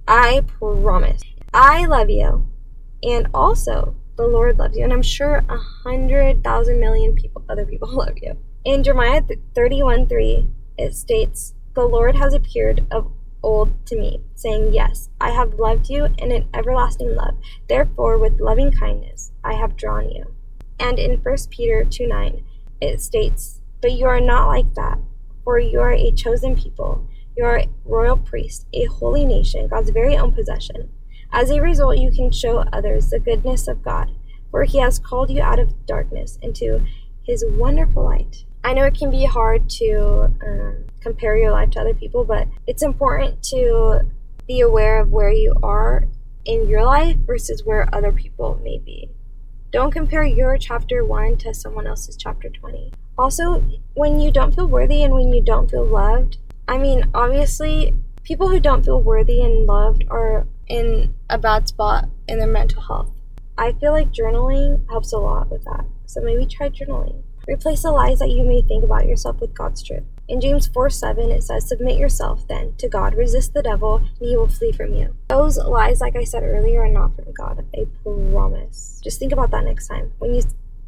I 0.07 0.43
promise. 0.47 1.23
I 1.55 1.87
love 1.87 2.11
you. 2.11 2.47
And 3.02 3.28
also, 3.33 3.95
the 4.17 4.26
Lord 4.26 4.59
loves 4.59 4.76
you. 4.76 4.85
And 4.85 4.93
I'm 4.93 5.02
sure 5.02 5.45
a 5.49 5.57
hundred 5.57 6.43
thousand 6.43 6.81
million 6.81 7.14
people, 7.14 7.45
other 7.49 7.64
people 7.64 7.88
love 7.93 8.14
you. 8.21 8.37
In 8.64 8.83
Jeremiah 8.83 9.23
31 9.55 10.09
3, 10.09 10.49
it 10.76 10.95
states, 10.95 11.55
The 11.75 11.87
Lord 11.87 12.17
has 12.17 12.35
appeared 12.35 12.87
of 12.90 13.11
old 13.43 13.87
to 13.87 13.97
me, 13.97 14.21
saying, 14.35 14.75
Yes, 14.75 15.09
I 15.21 15.31
have 15.31 15.55
loved 15.55 15.88
you 15.88 16.07
in 16.19 16.33
an 16.33 16.49
everlasting 16.52 17.14
love. 17.14 17.37
Therefore, 17.69 18.19
with 18.19 18.40
loving 18.40 18.73
kindness, 18.73 19.33
I 19.45 19.55
have 19.55 19.76
drawn 19.76 20.11
you. 20.11 20.35
And 20.81 20.99
in 20.99 21.19
1 21.19 21.37
Peter 21.50 21.85
2 21.85 22.07
9, 22.07 22.45
it 22.81 23.00
states, 23.00 23.61
But 23.81 23.93
you 23.93 24.07
are 24.07 24.21
not 24.21 24.49
like 24.49 24.75
that, 24.75 24.99
for 25.45 25.59
you 25.59 25.81
are 25.81 25.93
a 25.93 26.12
chosen 26.12 26.57
people. 26.57 27.07
You 27.37 27.45
are 27.45 27.59
a 27.59 27.69
royal 27.85 28.17
priest, 28.17 28.67
a 28.73 28.85
holy 28.87 29.25
nation, 29.25 29.69
God's 29.69 29.90
very 29.90 30.17
own 30.17 30.33
possession. 30.33 30.90
As 31.32 31.50
a 31.50 31.61
result, 31.61 31.99
you 31.99 32.11
can 32.11 32.30
show 32.30 32.58
others 32.73 33.11
the 33.11 33.18
goodness 33.18 33.68
of 33.68 33.82
God, 33.82 34.11
for 34.50 34.64
He 34.64 34.78
has 34.78 34.99
called 34.99 35.30
you 35.30 35.42
out 35.42 35.58
of 35.58 35.87
darkness 35.87 36.38
into 36.42 36.85
His 37.25 37.44
wonderful 37.47 38.04
light. 38.04 38.44
I 38.64 38.73
know 38.73 38.85
it 38.85 38.99
can 38.99 39.11
be 39.11 39.25
hard 39.25 39.68
to 39.70 40.32
um, 40.44 40.85
compare 41.00 41.37
your 41.37 41.52
life 41.52 41.70
to 41.70 41.80
other 41.80 41.94
people, 41.94 42.25
but 42.25 42.49
it's 42.66 42.82
important 42.82 43.42
to 43.44 44.00
be 44.47 44.61
aware 44.61 45.00
of 45.00 45.11
where 45.11 45.30
you 45.30 45.54
are 45.62 46.08
in 46.44 46.66
your 46.68 46.85
life 46.85 47.16
versus 47.26 47.62
where 47.64 47.94
other 47.94 48.11
people 48.11 48.58
may 48.64 48.78
be. 48.78 49.11
Don't 49.70 49.90
compare 49.90 50.25
your 50.25 50.56
chapter 50.56 51.04
1 51.04 51.37
to 51.38 51.52
someone 51.52 51.87
else's 51.87 52.16
chapter 52.16 52.49
20. 52.49 52.90
Also, 53.18 53.62
when 53.92 54.18
you 54.18 54.32
don't 54.32 54.54
feel 54.54 54.66
worthy 54.66 55.02
and 55.02 55.12
when 55.12 55.32
you 55.32 55.42
don't 55.42 55.70
feel 55.70 55.85
loved, 55.85 56.38
I 56.66 56.78
mean, 56.78 57.04
obviously, 57.12 57.94
people 58.23 58.49
who 58.49 58.61
don't 58.61 58.82
feel 58.82 59.02
worthy 59.02 59.42
and 59.42 59.66
loved 59.66 60.04
are 60.08 60.47
in 60.68 61.14
a 61.30 61.38
bad 61.38 61.68
spot 61.68 62.08
in 62.26 62.38
their 62.38 62.49
mental 62.49 62.82
health. 62.82 63.11
I 63.56 63.73
feel 63.73 63.92
like 63.92 64.12
journaling 64.12 64.88
helps 64.88 65.12
a 65.12 65.18
lot 65.18 65.50
with 65.50 65.64
that. 65.64 65.85
So 66.06 66.20
maybe 66.20 66.47
try 66.47 66.68
journaling. 66.68 67.23
Replace 67.47 67.82
the 67.82 67.90
lies 67.90 68.18
that 68.18 68.30
you 68.30 68.44
may 68.44 68.62
think 68.62 68.85
about 68.85 69.06
yourself 69.06 69.40
with 69.40 69.54
God's 69.54 69.82
truth. 69.82 70.04
In 70.28 70.40
James 70.40 70.68
4 70.68 70.90
7, 70.90 71.30
it 71.30 71.42
says, 71.42 71.66
Submit 71.66 71.99
yourself 71.99 72.47
then 72.47 72.75
to 72.76 72.88
God, 72.88 73.14
resist 73.14 73.54
the 73.54 73.62
devil, 73.62 73.97
and 73.97 74.28
he 74.28 74.37
will 74.37 74.49
flee 74.49 74.73
from 74.73 74.94
you. 74.94 75.16
Those 75.28 75.56
lies, 75.56 76.00
like 76.00 76.14
I 76.14 76.25
said 76.25 76.42
earlier, 76.42 76.82
are 76.82 76.88
not 76.88 77.16
from 77.16 77.32
God. 77.32 77.64
I 77.75 77.87
promise. 78.02 79.00
Just 79.02 79.18
think 79.18 79.32
about 79.32 79.50
that 79.52 79.64
next 79.64 79.88
time. 79.88 80.12
When 80.18 80.35
you 80.35 80.42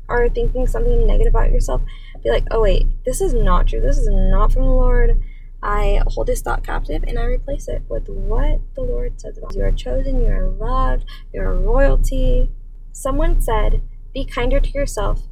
are 0.08 0.28
thinking 0.28 0.66
something 0.66 1.06
negative 1.06 1.32
about 1.32 1.50
yourself, 1.50 1.80
be 2.22 2.30
like, 2.30 2.46
oh, 2.50 2.60
wait, 2.60 2.86
this 3.04 3.22
is 3.22 3.32
not 3.32 3.66
true. 3.66 3.80
This 3.80 3.98
is 3.98 4.08
not 4.10 4.52
from 4.52 4.62
the 4.62 4.68
Lord. 4.68 5.22
I 5.62 6.02
hold 6.06 6.26
this 6.26 6.42
thought 6.42 6.64
captive 6.64 7.04
and 7.06 7.18
I 7.18 7.24
replace 7.24 7.68
it 7.68 7.82
with 7.88 8.08
what 8.08 8.60
the 8.74 8.82
Lord 8.82 9.20
says 9.20 9.38
about 9.38 9.54
you. 9.54 9.60
You 9.60 9.66
are 9.66 9.72
chosen, 9.72 10.20
you 10.22 10.28
are 10.28 10.48
loved, 10.48 11.04
you 11.32 11.40
are 11.42 11.58
royalty. 11.58 12.50
Someone 12.92 13.40
said, 13.40 13.82
Be 14.14 14.24
kinder 14.24 14.60
to 14.60 14.70
yourself 14.70 15.22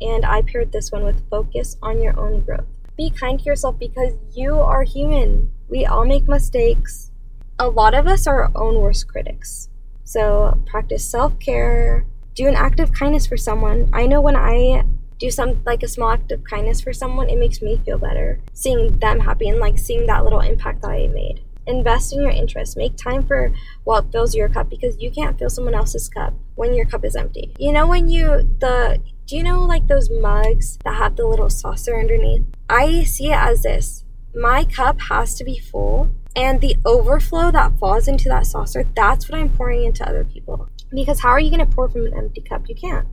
and 0.00 0.24
I 0.24 0.42
paired 0.42 0.72
this 0.72 0.90
one 0.90 1.04
with 1.04 1.28
focus 1.28 1.76
on 1.82 2.02
your 2.02 2.18
own 2.18 2.42
growth. 2.42 2.66
Be 2.96 3.10
kind 3.10 3.38
to 3.38 3.44
yourself 3.44 3.78
because 3.78 4.14
you 4.34 4.58
are 4.58 4.82
human. 4.82 5.52
We 5.68 5.86
all 5.86 6.04
make 6.04 6.28
mistakes. 6.28 7.10
A 7.58 7.68
lot 7.68 7.94
of 7.94 8.06
us 8.06 8.26
are 8.26 8.44
our 8.44 8.52
own 8.54 8.80
worst 8.80 9.08
critics. 9.08 9.68
So 10.04 10.60
practice 10.66 11.08
self 11.08 11.38
care, 11.38 12.06
do 12.34 12.46
an 12.48 12.54
act 12.54 12.80
of 12.80 12.92
kindness 12.92 13.26
for 13.26 13.36
someone. 13.36 13.90
I 13.92 14.06
know 14.06 14.20
when 14.20 14.36
I 14.36 14.84
do 15.20 15.30
some 15.30 15.62
like 15.64 15.82
a 15.82 15.88
small 15.88 16.10
act 16.10 16.32
of 16.32 16.42
kindness 16.44 16.80
for 16.80 16.92
someone, 16.92 17.28
it 17.28 17.38
makes 17.38 17.62
me 17.62 17.80
feel 17.84 17.98
better 17.98 18.40
seeing 18.54 18.98
them 18.98 19.20
happy 19.20 19.48
and 19.48 19.60
like 19.60 19.78
seeing 19.78 20.06
that 20.06 20.24
little 20.24 20.40
impact 20.40 20.82
that 20.82 20.90
I 20.90 21.06
made. 21.08 21.44
Invest 21.66 22.12
in 22.14 22.22
your 22.22 22.30
interests. 22.30 22.74
Make 22.74 22.96
time 22.96 23.24
for 23.24 23.52
what 23.84 24.10
fills 24.10 24.34
your 24.34 24.48
cup 24.48 24.70
because 24.70 24.96
you 24.98 25.10
can't 25.10 25.38
fill 25.38 25.50
someone 25.50 25.74
else's 25.74 26.08
cup 26.08 26.34
when 26.54 26.74
your 26.74 26.86
cup 26.86 27.04
is 27.04 27.14
empty. 27.14 27.52
You 27.58 27.70
know 27.72 27.86
when 27.86 28.08
you 28.08 28.48
the 28.58 29.00
do 29.26 29.36
you 29.36 29.42
know 29.44 29.62
like 29.62 29.86
those 29.86 30.10
mugs 30.10 30.78
that 30.84 30.96
have 30.96 31.14
the 31.14 31.26
little 31.26 31.50
saucer 31.50 32.00
underneath? 32.00 32.42
I 32.68 33.04
see 33.04 33.30
it 33.30 33.36
as 33.36 33.62
this. 33.62 34.04
My 34.34 34.64
cup 34.64 35.00
has 35.02 35.34
to 35.34 35.44
be 35.44 35.58
full 35.58 36.10
and 36.34 36.60
the 36.60 36.76
overflow 36.86 37.50
that 37.50 37.78
falls 37.78 38.08
into 38.08 38.28
that 38.28 38.46
saucer, 38.46 38.86
that's 38.94 39.28
what 39.28 39.38
I'm 39.38 39.50
pouring 39.50 39.84
into 39.84 40.08
other 40.08 40.24
people. 40.24 40.68
Because 40.90 41.20
how 41.20 41.30
are 41.30 41.40
you 41.40 41.50
going 41.50 41.66
to 41.66 41.74
pour 41.74 41.88
from 41.88 42.06
an 42.06 42.14
empty 42.14 42.40
cup? 42.40 42.68
You 42.68 42.74
can't. 42.74 43.06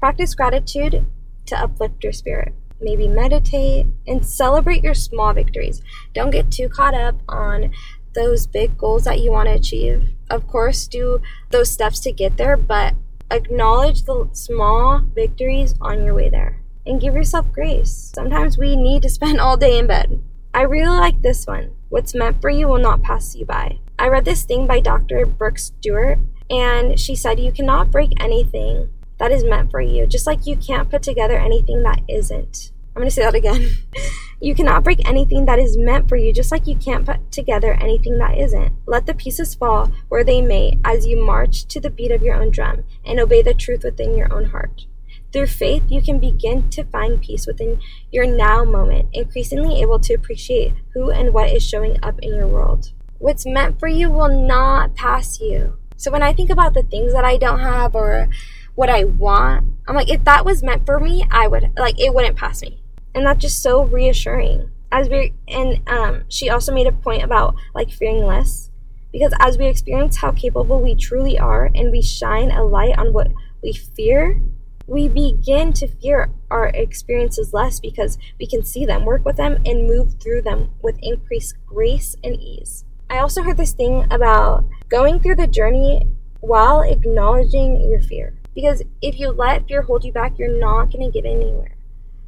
Practice 0.00 0.34
gratitude 0.34 1.06
to 1.46 1.58
uplift 1.58 2.02
your 2.02 2.12
spirit. 2.12 2.54
Maybe 2.80 3.08
meditate 3.08 3.86
and 4.06 4.26
celebrate 4.26 4.82
your 4.82 4.94
small 4.94 5.32
victories. 5.32 5.82
Don't 6.12 6.30
get 6.30 6.50
too 6.50 6.68
caught 6.68 6.94
up 6.94 7.16
on 7.28 7.72
those 8.14 8.46
big 8.46 8.76
goals 8.76 9.04
that 9.04 9.20
you 9.20 9.30
want 9.30 9.48
to 9.48 9.54
achieve. 9.54 10.08
Of 10.30 10.46
course, 10.46 10.86
do 10.86 11.20
those 11.50 11.70
steps 11.70 12.00
to 12.00 12.12
get 12.12 12.36
there, 12.36 12.56
but 12.56 12.94
Acknowledge 13.30 14.02
the 14.02 14.28
small 14.32 15.00
victories 15.14 15.74
on 15.80 16.04
your 16.04 16.14
way 16.14 16.28
there 16.28 16.60
and 16.86 17.00
give 17.00 17.14
yourself 17.14 17.50
grace. 17.50 18.12
Sometimes 18.14 18.58
we 18.58 18.76
need 18.76 19.02
to 19.02 19.08
spend 19.08 19.40
all 19.40 19.56
day 19.56 19.78
in 19.78 19.86
bed. 19.86 20.22
I 20.52 20.62
really 20.62 20.96
like 20.98 21.20
this 21.22 21.46
one. 21.46 21.72
What's 21.88 22.14
meant 22.14 22.40
for 22.40 22.50
you 22.50 22.68
will 22.68 22.78
not 22.78 23.02
pass 23.02 23.34
you 23.34 23.44
by. 23.44 23.78
I 23.98 24.08
read 24.08 24.24
this 24.24 24.44
thing 24.44 24.66
by 24.66 24.80
Dr. 24.80 25.26
Brooke 25.26 25.58
Stewart, 25.58 26.18
and 26.50 26.98
she 27.00 27.16
said, 27.16 27.40
You 27.40 27.50
cannot 27.50 27.90
break 27.90 28.12
anything 28.20 28.90
that 29.18 29.32
is 29.32 29.44
meant 29.44 29.70
for 29.70 29.80
you, 29.80 30.06
just 30.06 30.26
like 30.26 30.46
you 30.46 30.56
can't 30.56 30.90
put 30.90 31.02
together 31.02 31.38
anything 31.38 31.82
that 31.82 32.00
isn't. 32.08 32.72
I'm 32.94 33.00
going 33.00 33.08
to 33.08 33.14
say 33.14 33.22
that 33.22 33.34
again. 33.34 33.70
you 34.40 34.54
cannot 34.54 34.84
break 34.84 35.08
anything 35.08 35.46
that 35.46 35.58
is 35.58 35.76
meant 35.76 36.08
for 36.08 36.16
you, 36.16 36.32
just 36.32 36.52
like 36.52 36.66
you 36.66 36.76
can't 36.76 37.04
put 37.04 37.32
together 37.32 37.74
anything 37.74 38.18
that 38.18 38.38
isn't. 38.38 38.72
Let 38.86 39.06
the 39.06 39.14
pieces 39.14 39.54
fall 39.54 39.90
where 40.08 40.22
they 40.22 40.40
may 40.40 40.78
as 40.84 41.06
you 41.06 41.20
march 41.20 41.66
to 41.66 41.80
the 41.80 41.90
beat 41.90 42.12
of 42.12 42.22
your 42.22 42.36
own 42.36 42.50
drum 42.50 42.84
and 43.04 43.18
obey 43.18 43.42
the 43.42 43.54
truth 43.54 43.82
within 43.82 44.16
your 44.16 44.32
own 44.32 44.46
heart. 44.46 44.86
Through 45.32 45.48
faith, 45.48 45.82
you 45.88 46.00
can 46.00 46.20
begin 46.20 46.70
to 46.70 46.84
find 46.84 47.20
peace 47.20 47.44
within 47.48 47.80
your 48.12 48.24
now 48.24 48.62
moment, 48.62 49.08
increasingly 49.12 49.82
able 49.82 49.98
to 49.98 50.14
appreciate 50.14 50.74
who 50.92 51.10
and 51.10 51.34
what 51.34 51.50
is 51.50 51.66
showing 51.66 51.98
up 52.04 52.20
in 52.22 52.36
your 52.36 52.46
world. 52.46 52.92
What's 53.18 53.44
meant 53.44 53.80
for 53.80 53.88
you 53.88 54.08
will 54.10 54.28
not 54.28 54.94
pass 54.94 55.40
you. 55.40 55.76
So 55.96 56.12
when 56.12 56.22
I 56.22 56.32
think 56.32 56.50
about 56.50 56.74
the 56.74 56.84
things 56.84 57.12
that 57.12 57.24
I 57.24 57.36
don't 57.36 57.58
have 57.58 57.96
or 57.96 58.28
what 58.74 58.90
I 58.90 59.04
want, 59.04 59.66
I'm 59.86 59.94
like, 59.94 60.10
if 60.10 60.24
that 60.24 60.44
was 60.44 60.62
meant 60.62 60.86
for 60.86 60.98
me, 60.98 61.24
I 61.30 61.46
would, 61.46 61.72
like, 61.78 61.98
it 62.00 62.14
wouldn't 62.14 62.36
pass 62.36 62.62
me. 62.62 62.82
And 63.14 63.26
that's 63.26 63.40
just 63.40 63.62
so 63.62 63.84
reassuring. 63.84 64.70
As 64.90 65.08
we 65.08 65.34
and 65.48 65.82
um, 65.88 66.22
she 66.28 66.48
also 66.48 66.72
made 66.72 66.86
a 66.86 66.92
point 66.92 67.24
about 67.24 67.56
like 67.74 67.90
fearing 67.90 68.24
less. 68.24 68.70
Because 69.12 69.32
as 69.40 69.58
we 69.58 69.66
experience 69.66 70.16
how 70.16 70.32
capable 70.32 70.80
we 70.80 70.94
truly 70.94 71.38
are 71.38 71.70
and 71.74 71.90
we 71.90 72.02
shine 72.02 72.50
a 72.50 72.64
light 72.64 72.96
on 72.98 73.12
what 73.12 73.32
we 73.62 73.72
fear 73.72 74.40
we 74.86 75.08
begin 75.08 75.72
to 75.72 75.88
fear 75.88 76.30
our 76.50 76.66
experiences 76.68 77.54
less 77.54 77.80
because 77.80 78.18
we 78.38 78.46
can 78.46 78.64
see 78.64 78.84
them 78.84 79.04
work 79.04 79.24
with 79.24 79.36
them 79.36 79.58
and 79.64 79.86
move 79.86 80.14
through 80.20 80.42
them 80.42 80.70
with 80.82 80.98
increased 81.02 81.56
grace 81.66 82.16
and 82.22 82.36
ease. 82.40 82.84
I 83.08 83.18
also 83.18 83.42
heard 83.42 83.56
this 83.56 83.72
thing 83.72 84.06
about 84.10 84.64
going 84.88 85.20
through 85.20 85.36
the 85.36 85.46
journey 85.46 86.06
while 86.40 86.82
acknowledging 86.82 87.80
your 87.88 88.00
fear 88.00 88.34
because 88.54 88.82
if 89.02 89.18
you 89.18 89.30
let 89.30 89.66
fear 89.66 89.82
hold 89.82 90.04
you 90.04 90.12
back 90.12 90.38
you're 90.38 90.58
not 90.58 90.90
going 90.92 91.04
to 91.04 91.10
get 91.10 91.28
anywhere 91.28 91.74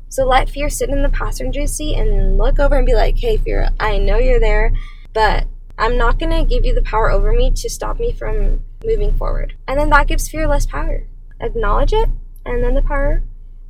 so 0.08 0.24
let 0.24 0.48
fear 0.48 0.70
sit 0.70 0.88
in 0.88 1.02
the 1.02 1.08
passenger 1.08 1.66
seat 1.66 1.96
and 1.96 2.38
look 2.38 2.58
over 2.58 2.76
and 2.76 2.86
be 2.86 2.94
like, 2.94 3.18
hey, 3.18 3.36
fear, 3.36 3.68
I 3.80 3.98
know 3.98 4.18
you're 4.18 4.40
there, 4.40 4.72
but 5.12 5.46
I'm 5.78 5.98
not 5.98 6.18
going 6.18 6.30
to 6.30 6.48
give 6.48 6.64
you 6.64 6.74
the 6.74 6.82
power 6.82 7.10
over 7.10 7.32
me 7.32 7.50
to 7.50 7.68
stop 7.68 7.98
me 7.98 8.12
from 8.12 8.62
moving 8.84 9.16
forward. 9.16 9.54
And 9.66 9.78
then 9.78 9.90
that 9.90 10.06
gives 10.06 10.28
fear 10.28 10.46
less 10.46 10.64
power. 10.64 11.06
Acknowledge 11.40 11.92
it, 11.92 12.08
and 12.44 12.62
then 12.62 12.74
the 12.74 12.82
power 12.82 13.22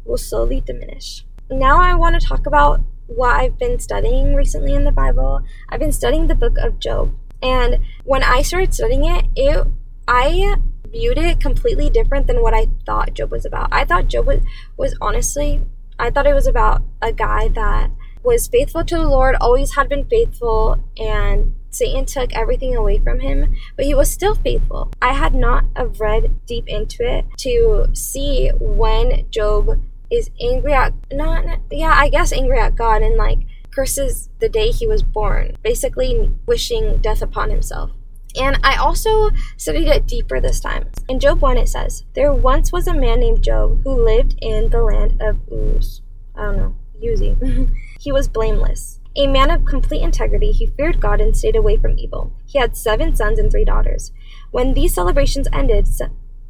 will 0.04 0.18
slowly 0.18 0.60
diminish. 0.60 1.24
Now 1.50 1.80
I 1.80 1.94
want 1.94 2.20
to 2.20 2.26
talk 2.26 2.46
about 2.46 2.80
what 3.06 3.34
I've 3.34 3.58
been 3.58 3.78
studying 3.78 4.34
recently 4.34 4.74
in 4.74 4.84
the 4.84 4.92
Bible. 4.92 5.40
I've 5.68 5.80
been 5.80 5.92
studying 5.92 6.26
the 6.26 6.34
book 6.34 6.58
of 6.58 6.78
Job. 6.78 7.12
And 7.42 7.78
when 8.04 8.22
I 8.22 8.42
started 8.42 8.74
studying 8.74 9.04
it, 9.04 9.24
it 9.34 9.66
I 10.06 10.56
viewed 10.90 11.18
it 11.18 11.40
completely 11.40 11.90
different 11.90 12.26
than 12.26 12.42
what 12.42 12.54
I 12.54 12.68
thought 12.84 13.14
Job 13.14 13.30
was 13.30 13.44
about. 13.44 13.68
I 13.72 13.84
thought 13.84 14.08
Job 14.08 14.26
was, 14.26 14.40
was 14.76 14.96
honestly 15.00 15.62
I 15.98 16.10
thought 16.10 16.26
it 16.26 16.34
was 16.34 16.46
about 16.46 16.82
a 17.00 17.12
guy 17.12 17.48
that 17.48 17.90
was 18.22 18.48
faithful 18.48 18.84
to 18.84 18.96
the 18.96 19.08
Lord, 19.08 19.36
always 19.40 19.76
had 19.76 19.88
been 19.88 20.04
faithful, 20.04 20.82
and 20.98 21.54
Satan 21.70 22.04
took 22.04 22.34
everything 22.34 22.74
away 22.74 22.98
from 22.98 23.20
him, 23.20 23.54
but 23.76 23.86
he 23.86 23.94
was 23.94 24.10
still 24.10 24.34
faithful. 24.34 24.92
I 25.00 25.12
had 25.12 25.34
not 25.34 25.64
have 25.76 26.00
read 26.00 26.44
deep 26.46 26.64
into 26.66 27.02
it 27.02 27.24
to 27.38 27.86
see 27.94 28.50
when 28.60 29.30
Job 29.30 29.80
is 30.10 30.30
angry 30.40 30.72
at 30.72 30.92
not 31.12 31.44
yeah, 31.70 31.94
I 31.96 32.08
guess 32.08 32.32
angry 32.32 32.58
at 32.58 32.76
God 32.76 33.02
and 33.02 33.16
like 33.16 33.38
curses 33.70 34.28
the 34.38 34.48
day 34.48 34.70
he 34.70 34.86
was 34.86 35.02
born, 35.02 35.56
basically 35.62 36.30
wishing 36.46 36.98
death 36.98 37.22
upon 37.22 37.50
himself. 37.50 37.90
And 38.36 38.58
I 38.62 38.76
also 38.76 39.30
studied 39.56 39.88
it 39.88 40.06
deeper 40.06 40.40
this 40.40 40.60
time. 40.60 40.90
In 41.08 41.18
Job 41.20 41.40
1, 41.40 41.56
it 41.56 41.68
says, 41.68 42.04
There 42.14 42.32
once 42.32 42.72
was 42.72 42.86
a 42.86 42.94
man 42.94 43.20
named 43.20 43.42
Job 43.42 43.82
who 43.84 44.04
lived 44.04 44.36
in 44.42 44.70
the 44.70 44.82
land 44.82 45.20
of 45.22 45.40
Uz. 45.50 46.02
I 46.34 46.44
don't 46.44 46.56
know, 46.56 46.76
Uzi. 47.02 47.70
he 48.00 48.12
was 48.12 48.28
blameless. 48.28 49.00
A 49.16 49.26
man 49.26 49.50
of 49.50 49.64
complete 49.64 50.02
integrity, 50.02 50.52
he 50.52 50.66
feared 50.66 51.00
God 51.00 51.22
and 51.22 51.34
stayed 51.34 51.56
away 51.56 51.78
from 51.78 51.98
evil. 51.98 52.32
He 52.44 52.58
had 52.58 52.76
seven 52.76 53.16
sons 53.16 53.38
and 53.38 53.50
three 53.50 53.64
daughters. 53.64 54.12
When 54.50 54.74
these 54.74 54.92
celebrations 54.92 55.48
ended, 55.52 55.88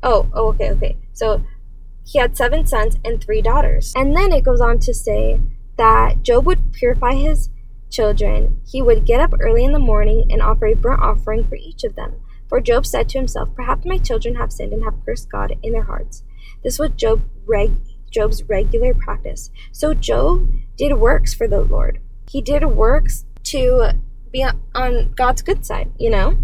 oh, 0.03 0.29
oh, 0.35 0.49
okay, 0.49 0.73
okay. 0.73 0.97
So 1.13 1.45
he 2.05 2.19
had 2.19 2.37
seven 2.37 2.67
sons 2.67 2.97
and 3.05 3.23
three 3.23 3.43
daughters. 3.43 3.93
And 3.95 4.17
then 4.17 4.33
it 4.33 4.45
goes 4.45 4.61
on 4.61 4.81
to 4.81 4.93
say 4.93 5.41
that 5.77 6.23
Job 6.23 6.47
would 6.47 6.73
purify 6.73 7.15
his 7.15 7.51
children, 7.97 8.61
he 8.67 8.83
would 8.83 9.07
get 9.07 9.21
up 9.21 9.33
early 9.41 9.65
in 9.65 9.73
the 9.73 9.79
morning 9.79 10.27
and 10.31 10.43
offer 10.43 10.67
a 10.67 10.75
burnt 10.75 11.01
offering 11.01 11.49
for 11.49 11.57
each 11.57 11.83
of 11.83 11.97
them. 11.97 12.13
For 12.49 12.61
Job 12.61 12.85
said 12.85 13.09
to 13.09 13.19
himself, 13.19 13.49
Perhaps 13.57 13.87
my 13.87 13.97
children 13.97 14.37
have 14.37 14.53
sinned 14.53 14.75
and 14.75 14.85
have 14.85 15.03
cursed 15.05 15.33
God 15.33 15.55
in 15.63 15.73
their 15.73 15.85
hearts. 15.85 16.23
This 16.63 16.79
was 16.79 16.91
Job 16.91 17.23
reg- 17.47 17.73
Job's 18.11 18.45
regular 18.45 18.93
practice. 18.93 19.51
So 19.73 19.95
Job 19.95 20.53
did 20.77 20.99
works 20.99 21.33
for 21.33 21.49
the 21.49 21.63
Lord. 21.63 22.01
He 22.31 22.43
did 22.43 22.65
works 22.65 23.25
to 23.45 23.93
be 24.31 24.45
on 24.75 25.13
God's 25.15 25.43
good 25.43 25.65
side, 25.65 25.91
you 25.99 26.11
know? 26.11 26.37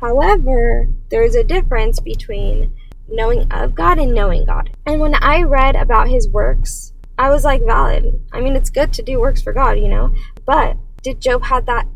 However, 0.00 0.88
there's 1.10 1.34
a 1.34 1.44
difference 1.44 2.00
between 2.00 2.74
knowing 3.08 3.50
of 3.52 3.74
God 3.74 3.98
and 3.98 4.14
knowing 4.14 4.44
God. 4.44 4.70
And 4.86 5.00
when 5.00 5.14
I 5.16 5.42
read 5.42 5.76
about 5.76 6.08
his 6.08 6.28
works, 6.28 6.92
I 7.18 7.30
was 7.30 7.44
like, 7.44 7.64
valid. 7.64 8.20
I 8.32 8.40
mean, 8.40 8.54
it's 8.54 8.70
good 8.70 8.92
to 8.92 9.02
do 9.02 9.20
works 9.20 9.42
for 9.42 9.52
God, 9.52 9.72
you 9.72 9.88
know? 9.88 10.14
But 10.48 10.78
did 11.02 11.20
Job 11.20 11.42
have 11.42 11.66
that 11.66 11.86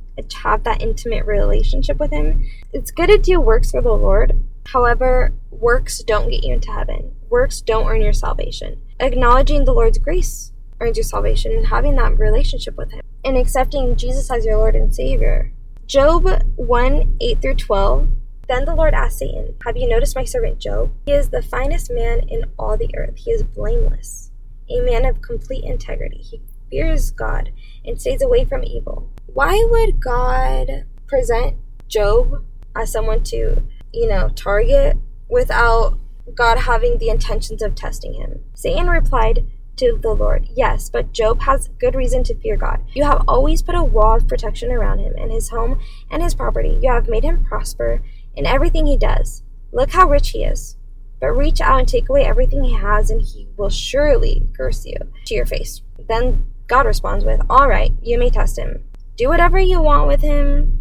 have 0.42 0.62
that 0.64 0.82
intimate 0.82 1.24
relationship 1.24 1.98
with 1.98 2.10
him? 2.10 2.44
It's 2.70 2.90
good 2.90 3.06
to 3.06 3.16
do 3.16 3.40
works 3.40 3.70
for 3.70 3.80
the 3.80 3.94
Lord. 3.94 4.38
However, 4.66 5.32
works 5.50 6.02
don't 6.02 6.28
get 6.28 6.44
you 6.44 6.52
into 6.52 6.70
heaven. 6.70 7.16
Works 7.30 7.62
don't 7.62 7.86
earn 7.86 8.02
your 8.02 8.12
salvation. 8.12 8.78
Acknowledging 9.00 9.64
the 9.64 9.72
Lord's 9.72 9.96
grace 9.96 10.52
earns 10.80 10.98
your 10.98 11.04
salvation 11.04 11.52
and 11.52 11.68
having 11.68 11.96
that 11.96 12.18
relationship 12.18 12.76
with 12.76 12.92
him 12.92 13.00
and 13.24 13.38
accepting 13.38 13.96
Jesus 13.96 14.30
as 14.30 14.44
your 14.44 14.58
Lord 14.58 14.76
and 14.76 14.94
Savior. 14.94 15.50
Job 15.86 16.28
1 16.56 17.16
8 17.22 17.40
through 17.40 17.54
12 17.54 18.08
then 18.48 18.66
the 18.66 18.74
Lord 18.74 18.92
asked 18.92 19.20
Satan, 19.20 19.54
Have 19.64 19.78
you 19.78 19.88
noticed 19.88 20.14
my 20.14 20.24
servant 20.24 20.58
Job? 20.58 20.92
He 21.06 21.12
is 21.12 21.30
the 21.30 21.40
finest 21.40 21.90
man 21.90 22.28
in 22.28 22.44
all 22.58 22.76
the 22.76 22.90
earth. 22.98 23.16
He 23.16 23.30
is 23.30 23.42
blameless, 23.42 24.30
a 24.68 24.80
man 24.82 25.06
of 25.06 25.22
complete 25.22 25.64
integrity. 25.64 26.18
He 26.18 26.42
fears 26.72 27.10
God 27.10 27.52
and 27.84 28.00
stays 28.00 28.22
away 28.22 28.44
from 28.46 28.64
evil. 28.64 29.12
Why 29.26 29.64
would 29.70 30.00
God 30.00 30.86
present 31.06 31.56
Job 31.86 32.42
as 32.74 32.90
someone 32.90 33.22
to, 33.24 33.62
you 33.92 34.08
know, 34.08 34.30
target 34.30 34.96
without 35.28 35.98
God 36.34 36.58
having 36.60 36.96
the 36.96 37.10
intentions 37.10 37.62
of 37.62 37.74
testing 37.74 38.14
him? 38.14 38.40
Satan 38.54 38.88
replied, 38.88 39.44
to 39.76 39.98
the 40.00 40.14
Lord. 40.14 40.48
Yes, 40.54 40.90
but 40.90 41.12
Job 41.12 41.40
has 41.42 41.70
good 41.80 41.94
reason 41.94 42.22
to 42.24 42.34
fear 42.34 42.56
God. 42.56 42.84
You 42.94 43.04
have 43.04 43.24
always 43.26 43.62
put 43.62 43.74
a 43.74 43.82
wall 43.82 44.16
of 44.16 44.28
protection 44.28 44.70
around 44.70 44.98
him 44.98 45.14
and 45.16 45.32
his 45.32 45.48
home 45.48 45.80
and 46.10 46.22
his 46.22 46.34
property. 46.34 46.78
You 46.82 46.92
have 46.92 47.08
made 47.08 47.24
him 47.24 47.44
prosper 47.44 48.02
in 48.34 48.46
everything 48.46 48.86
he 48.86 48.96
does. 48.96 49.42
Look 49.72 49.90
how 49.90 50.08
rich 50.08 50.30
he 50.30 50.44
is. 50.44 50.76
But 51.20 51.36
reach 51.36 51.60
out 51.60 51.78
and 51.78 51.88
take 51.88 52.08
away 52.08 52.24
everything 52.24 52.64
he 52.64 52.74
has, 52.74 53.08
and 53.08 53.22
he 53.22 53.48
will 53.56 53.70
surely 53.70 54.48
curse 54.56 54.84
you 54.84 54.96
to 55.26 55.34
your 55.34 55.46
face. 55.46 55.80
Then 56.08 56.51
God 56.72 56.86
responds 56.86 57.26
with, 57.26 57.38
All 57.50 57.68
right, 57.68 57.92
you 58.02 58.18
may 58.18 58.30
test 58.30 58.58
him. 58.58 58.82
Do 59.18 59.28
whatever 59.28 59.60
you 59.60 59.82
want 59.82 60.08
with 60.08 60.22
him, 60.22 60.80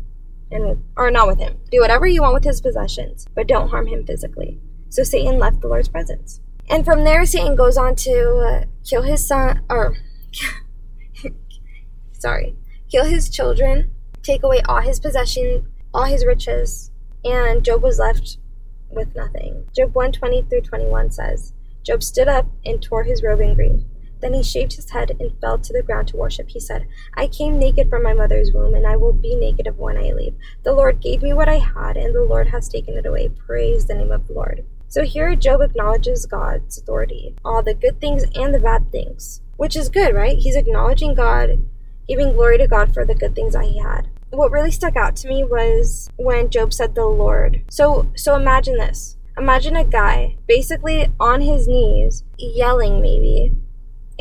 and 0.49 0.81
or 0.95 1.11
not 1.11 1.27
with 1.27 1.37
him. 1.37 1.57
Do 1.69 1.81
whatever 1.81 2.07
you 2.07 2.21
want 2.21 2.33
with 2.33 2.45
his 2.45 2.61
possessions, 2.61 3.27
but 3.35 3.45
don't 3.45 3.67
harm 3.67 3.87
him 3.87 4.05
physically. 4.05 4.57
So 4.87 5.03
Satan 5.03 5.37
left 5.37 5.59
the 5.59 5.67
Lord's 5.67 5.89
presence. 5.89 6.39
And 6.69 6.85
from 6.85 7.03
there, 7.03 7.25
Satan 7.25 7.57
goes 7.57 7.75
on 7.75 7.95
to 7.95 8.37
uh, 8.37 8.63
kill 8.89 9.01
his 9.01 9.27
son, 9.27 9.63
or 9.69 9.97
sorry, 12.13 12.55
kill 12.89 13.03
his 13.03 13.29
children, 13.29 13.91
take 14.23 14.43
away 14.43 14.61
all 14.69 14.79
his 14.79 15.01
possessions, 15.01 15.67
all 15.93 16.05
his 16.05 16.25
riches, 16.25 16.89
and 17.25 17.65
Job 17.65 17.83
was 17.83 17.99
left 17.99 18.37
with 18.89 19.13
nothing. 19.13 19.65
Job 19.75 19.93
120 19.93 20.43
through 20.43 20.61
21 20.61 21.11
says, 21.11 21.51
Job 21.83 22.01
stood 22.01 22.29
up 22.29 22.45
and 22.65 22.81
tore 22.81 23.03
his 23.03 23.21
robe 23.21 23.41
in 23.41 23.55
grief. 23.55 23.81
Then 24.21 24.33
he 24.33 24.43
shaved 24.43 24.73
his 24.73 24.89
head 24.91 25.15
and 25.19 25.39
fell 25.41 25.57
to 25.59 25.73
the 25.73 25.83
ground 25.83 26.09
to 26.09 26.17
worship. 26.17 26.49
He 26.49 26.59
said, 26.59 26.87
I 27.15 27.27
came 27.27 27.59
naked 27.59 27.89
from 27.89 28.03
my 28.03 28.13
mother's 28.13 28.53
womb, 28.53 28.75
and 28.75 28.87
I 28.87 28.95
will 28.95 29.13
be 29.13 29.35
naked 29.35 29.67
of 29.67 29.79
when 29.79 29.97
I 29.97 30.11
leave. 30.11 30.35
The 30.63 30.73
Lord 30.73 31.01
gave 31.01 31.21
me 31.21 31.33
what 31.33 31.49
I 31.49 31.57
had, 31.57 31.97
and 31.97 32.13
the 32.13 32.23
Lord 32.23 32.47
has 32.47 32.69
taken 32.69 32.95
it 32.95 33.05
away. 33.05 33.29
Praise 33.29 33.85
the 33.85 33.95
name 33.95 34.11
of 34.11 34.27
the 34.27 34.33
Lord. 34.33 34.63
So 34.87 35.03
here 35.03 35.35
Job 35.35 35.61
acknowledges 35.61 36.25
God's 36.25 36.77
authority, 36.77 37.35
all 37.43 37.63
the 37.63 37.73
good 37.73 37.99
things 37.99 38.25
and 38.35 38.53
the 38.53 38.59
bad 38.59 38.91
things, 38.91 39.41
which 39.57 39.75
is 39.75 39.89
good, 39.89 40.13
right? 40.13 40.37
He's 40.37 40.55
acknowledging 40.55 41.15
God, 41.15 41.65
giving 42.07 42.33
glory 42.33 42.57
to 42.57 42.67
God 42.67 42.93
for 42.93 43.05
the 43.05 43.15
good 43.15 43.35
things 43.35 43.53
that 43.53 43.65
he 43.65 43.79
had 43.79 44.09
what 44.31 44.51
really 44.51 44.71
stuck 44.71 44.95
out 44.95 45.15
to 45.17 45.27
me 45.27 45.43
was 45.43 46.09
when 46.15 46.49
Job 46.49 46.73
said 46.73 46.95
the 46.95 47.05
Lord. 47.05 47.63
So 47.69 48.11
so 48.15 48.35
imagine 48.35 48.77
this. 48.77 49.17
Imagine 49.37 49.75
a 49.75 49.83
guy 49.83 50.37
basically 50.47 51.11
on 51.19 51.41
his 51.41 51.67
knees 51.67 52.23
yelling 52.37 53.01
maybe 53.01 53.53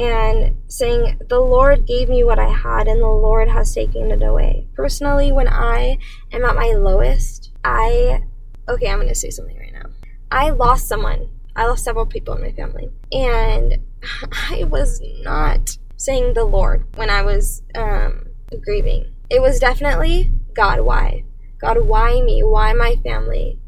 and 0.01 0.57
saying 0.67 1.21
the 1.29 1.41
Lord 1.41 1.87
gave 1.87 2.09
me 2.09 2.25
what 2.25 2.39
I 2.39 2.49
had 2.49 2.89
and 2.89 3.01
the 3.01 3.07
Lord 3.07 3.49
has 3.49 3.75
taken 3.75 4.11
it 4.11 4.23
away. 4.23 4.67
Personally, 4.75 5.31
when 5.31 5.49
I 5.49 5.99
am 6.33 6.45
at 6.45 6.57
my 6.57 6.73
lowest, 6.77 7.53
I 7.65 8.23
okay, 8.69 8.89
I'm 8.89 9.07
to 9.07 9.15
say 9.15 9.31
something 9.31 9.59
right 9.59 9.73
now. 9.73 9.91
I 10.31 10.51
lost 10.51 10.89
someone. 10.89 11.29
I 11.55 11.67
lost 11.67 11.85
several 11.85 12.07
people 12.07 12.35
in 12.35 12.43
my 12.43 12.53
family. 12.53 12.89
And 13.13 13.79
I 14.51 14.65
was 14.65 15.01
not 15.23 15.77
saying 15.97 16.35
the 16.35 16.45
Lord 16.45 16.85
when 16.97 17.11
I 17.11 17.23
was 17.23 17.63
um, 17.75 18.27
grieving 18.65 19.13
it 19.31 19.41
was 19.41 19.61
definitely 19.61 20.31
God, 20.55 20.81
why? 20.81 21.25
God, 21.61 21.87
why 21.87 22.21
me? 22.21 22.43
Why 22.43 22.73
my 22.73 22.97
family? 22.97 23.59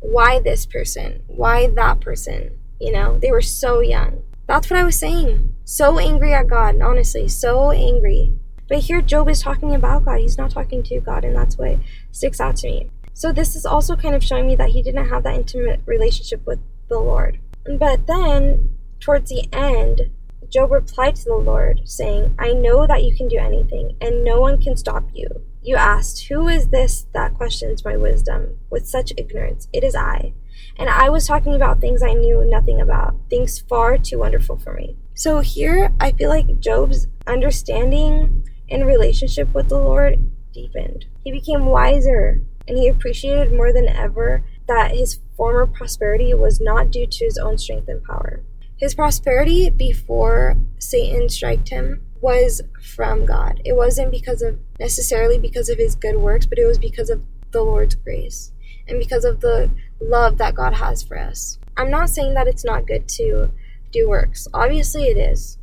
Why 0.00 0.40
this 0.40 0.64
person? 0.64 1.22
Why 1.26 1.66
that 1.66 2.00
person? 2.00 2.58
You 2.80 2.92
know, 2.92 3.18
they 3.18 3.30
were 3.30 3.42
so 3.42 3.80
young. 3.80 4.22
That's 4.46 4.70
what 4.70 4.80
I 4.80 4.84
was 4.84 4.98
saying. 4.98 5.54
So 5.72 6.00
angry 6.00 6.34
at 6.34 6.48
God, 6.48 6.82
honestly, 6.82 7.28
so 7.28 7.70
angry. 7.70 8.32
But 8.68 8.78
here 8.78 9.00
Job 9.00 9.28
is 9.28 9.40
talking 9.40 9.72
about 9.72 10.04
God. 10.04 10.18
He's 10.18 10.36
not 10.36 10.50
talking 10.50 10.82
to 10.82 10.98
God, 10.98 11.24
and 11.24 11.36
that's 11.36 11.56
what 11.56 11.78
sticks 12.10 12.40
out 12.40 12.56
to 12.56 12.66
me. 12.66 12.90
So 13.14 13.30
this 13.30 13.54
is 13.54 13.64
also 13.64 13.94
kind 13.94 14.16
of 14.16 14.24
showing 14.24 14.48
me 14.48 14.56
that 14.56 14.70
he 14.70 14.82
didn't 14.82 15.08
have 15.08 15.22
that 15.22 15.36
intimate 15.36 15.80
relationship 15.86 16.44
with 16.44 16.58
the 16.88 16.98
Lord. 16.98 17.38
But 17.78 18.08
then, 18.08 18.70
towards 18.98 19.30
the 19.30 19.46
end, 19.52 20.10
Job 20.48 20.72
replied 20.72 21.14
to 21.14 21.24
the 21.26 21.36
Lord, 21.36 21.82
saying, 21.84 22.34
I 22.36 22.52
know 22.52 22.84
that 22.88 23.04
you 23.04 23.14
can 23.14 23.28
do 23.28 23.38
anything, 23.38 23.96
and 24.00 24.24
no 24.24 24.40
one 24.40 24.60
can 24.60 24.76
stop 24.76 25.04
you. 25.14 25.28
You 25.62 25.76
asked, 25.76 26.26
Who 26.26 26.48
is 26.48 26.70
this 26.70 27.06
that 27.12 27.34
questions 27.34 27.84
my 27.84 27.96
wisdom 27.96 28.58
with 28.70 28.88
such 28.88 29.12
ignorance? 29.16 29.68
It 29.72 29.84
is 29.84 29.94
I. 29.94 30.32
And 30.76 30.90
I 30.90 31.10
was 31.10 31.28
talking 31.28 31.54
about 31.54 31.80
things 31.80 32.02
I 32.02 32.14
knew 32.14 32.44
nothing 32.44 32.80
about, 32.80 33.14
things 33.30 33.60
far 33.60 33.98
too 33.98 34.18
wonderful 34.18 34.58
for 34.58 34.74
me. 34.74 34.96
So 35.20 35.40
here, 35.40 35.92
I 36.00 36.12
feel 36.12 36.30
like 36.30 36.60
Job's 36.60 37.06
understanding 37.26 38.48
and 38.70 38.86
relationship 38.86 39.52
with 39.52 39.68
the 39.68 39.76
Lord 39.76 40.18
deepened. 40.54 41.04
He 41.22 41.30
became 41.30 41.66
wiser, 41.66 42.40
and 42.66 42.78
he 42.78 42.88
appreciated 42.88 43.52
more 43.52 43.70
than 43.70 43.86
ever 43.86 44.42
that 44.66 44.92
his 44.92 45.20
former 45.36 45.66
prosperity 45.66 46.32
was 46.32 46.58
not 46.58 46.90
due 46.90 47.06
to 47.06 47.24
his 47.26 47.36
own 47.36 47.58
strength 47.58 47.86
and 47.86 48.02
power. 48.02 48.40
His 48.78 48.94
prosperity 48.94 49.68
before 49.68 50.56
Satan 50.78 51.28
struck 51.28 51.68
him 51.68 52.00
was 52.22 52.62
from 52.82 53.26
God. 53.26 53.60
It 53.62 53.76
wasn't 53.76 54.12
because 54.12 54.40
of 54.40 54.58
necessarily 54.78 55.38
because 55.38 55.68
of 55.68 55.76
his 55.76 55.96
good 55.96 56.16
works, 56.16 56.46
but 56.46 56.58
it 56.58 56.64
was 56.64 56.78
because 56.78 57.10
of 57.10 57.20
the 57.50 57.60
Lord's 57.60 57.94
grace 57.94 58.52
and 58.88 58.98
because 58.98 59.26
of 59.26 59.42
the 59.42 59.70
love 60.00 60.38
that 60.38 60.54
God 60.54 60.72
has 60.72 61.02
for 61.02 61.18
us. 61.18 61.58
I'm 61.76 61.90
not 61.90 62.08
saying 62.08 62.32
that 62.34 62.48
it's 62.48 62.64
not 62.64 62.86
good 62.86 63.06
to 63.10 63.50
do 63.92 64.08
works. 64.08 64.46
Obviously 64.52 65.04
it 65.04 65.16
is. 65.16 65.58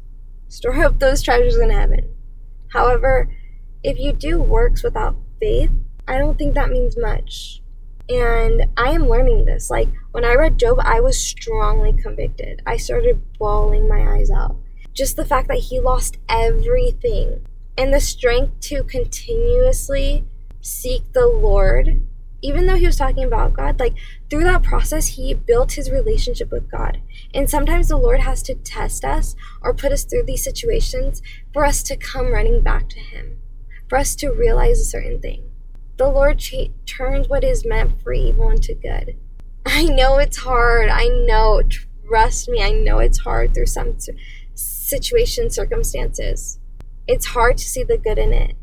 Store 0.48 0.84
up 0.84 1.00
those 1.00 1.22
treasures 1.22 1.58
in 1.58 1.70
heaven. 1.70 2.13
However, 2.74 3.30
if 3.84 4.00
you 4.00 4.13
do 4.13 4.40
works 4.42 4.84
without 4.84 5.16
faith, 5.40 5.72
I 6.08 6.18
don't 6.18 6.38
think 6.38 6.54
that 6.54 6.70
means 6.70 6.98
much. 6.98 7.62
And 8.10 8.68
I 8.78 8.92
am 8.92 9.10
learning 9.10 9.46
this. 9.46 9.70
Like 9.70 9.90
when 10.12 10.24
I 10.24 10.36
read 10.36 10.58
Job, 10.58 10.78
I 10.82 11.00
was 11.02 11.20
strongly 11.20 11.94
convicted. 11.94 12.62
I 12.66 12.78
started 12.78 13.22
bawling 13.38 13.88
my 13.88 14.16
eyes 14.16 14.32
out. 14.32 14.56
Just 14.94 15.16
the 15.16 15.26
fact 15.26 15.48
that 15.50 15.58
he 15.58 15.80
lost 15.80 16.18
everything 16.30 17.46
and 17.78 17.94
the 17.94 18.00
strength 18.00 18.60
to 18.62 18.84
continuously 18.84 20.26
seek 20.62 21.13
the 21.13 21.28
Lord, 21.28 22.02
even 22.41 22.65
though 22.65 22.76
he 22.76 22.86
was 22.86 22.97
talking 22.97 23.23
about 23.23 23.54
God, 23.54 23.80
like 23.80 23.95
through 24.30 24.43
that 24.43 24.63
process, 24.63 25.08
he 25.08 25.34
built 25.34 25.71
his 25.73 25.89
relationship 25.89 26.52
with 26.52 26.69
God. 26.69 27.02
And 27.34 27.50
sometimes 27.50 27.88
the 27.88 27.97
Lord 27.97 28.19
has 28.19 28.41
to 28.43 28.56
test 28.56 29.04
us 29.04 29.36
or 29.62 29.73
put 29.73 29.91
us 29.91 30.04
through 30.04 30.23
these 30.23 30.43
situations 30.43 31.21
for 31.54 31.65
us 31.65 31.82
to 31.84 31.97
come 31.97 32.32
running 32.32 32.62
back 32.62 32.89
to 32.89 33.00
him, 33.00 33.39
for 33.89 33.97
us 33.97 34.15
to 34.17 34.30
realize 34.30 34.80
a 34.80 34.86
certain 34.86 35.19
thing. 35.19 35.50
The 35.97 36.08
Lord 36.08 36.43
turns 36.86 37.28
what 37.28 37.43
is 37.43 37.65
meant 37.65 38.02
for 38.04 38.13
evil 38.13 38.52
into 38.52 38.76
good. 38.76 39.17
I 39.65 39.86
know 39.86 40.17
it's 40.19 40.38
hard. 40.38 40.89
I 40.89 41.08
know. 41.08 41.63
Trust 42.08 42.47
me, 42.50 42.63
I 42.63 42.71
know 42.71 43.00
it's 43.00 43.17
hard 43.17 43.54
through 43.54 43.65
some 43.65 43.97
situation, 44.54 45.50
circumstances. 45.50 46.60
It's 47.08 47.26
hard 47.26 47.58
to 47.58 47.63
see 47.63 47.84
the 47.84 47.97
good 47.97 48.17
in 48.17 48.32
it. 48.32 48.56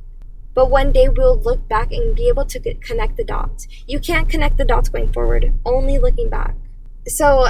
But 0.54 0.70
one 0.70 0.92
day 0.92 1.08
we'll 1.08 1.40
look 1.40 1.68
back 1.68 1.92
and 1.92 2.14
be 2.14 2.28
able 2.28 2.46
to 2.46 2.74
connect 2.74 3.16
the 3.16 3.24
dots. 3.24 3.66
You 3.86 3.98
can't 3.98 4.28
connect 4.28 4.56
the 4.56 4.64
dots 4.64 4.88
going 4.88 5.12
forward, 5.12 5.52
only 5.64 5.98
looking 5.98 6.30
back. 6.30 6.54
So, 7.06 7.46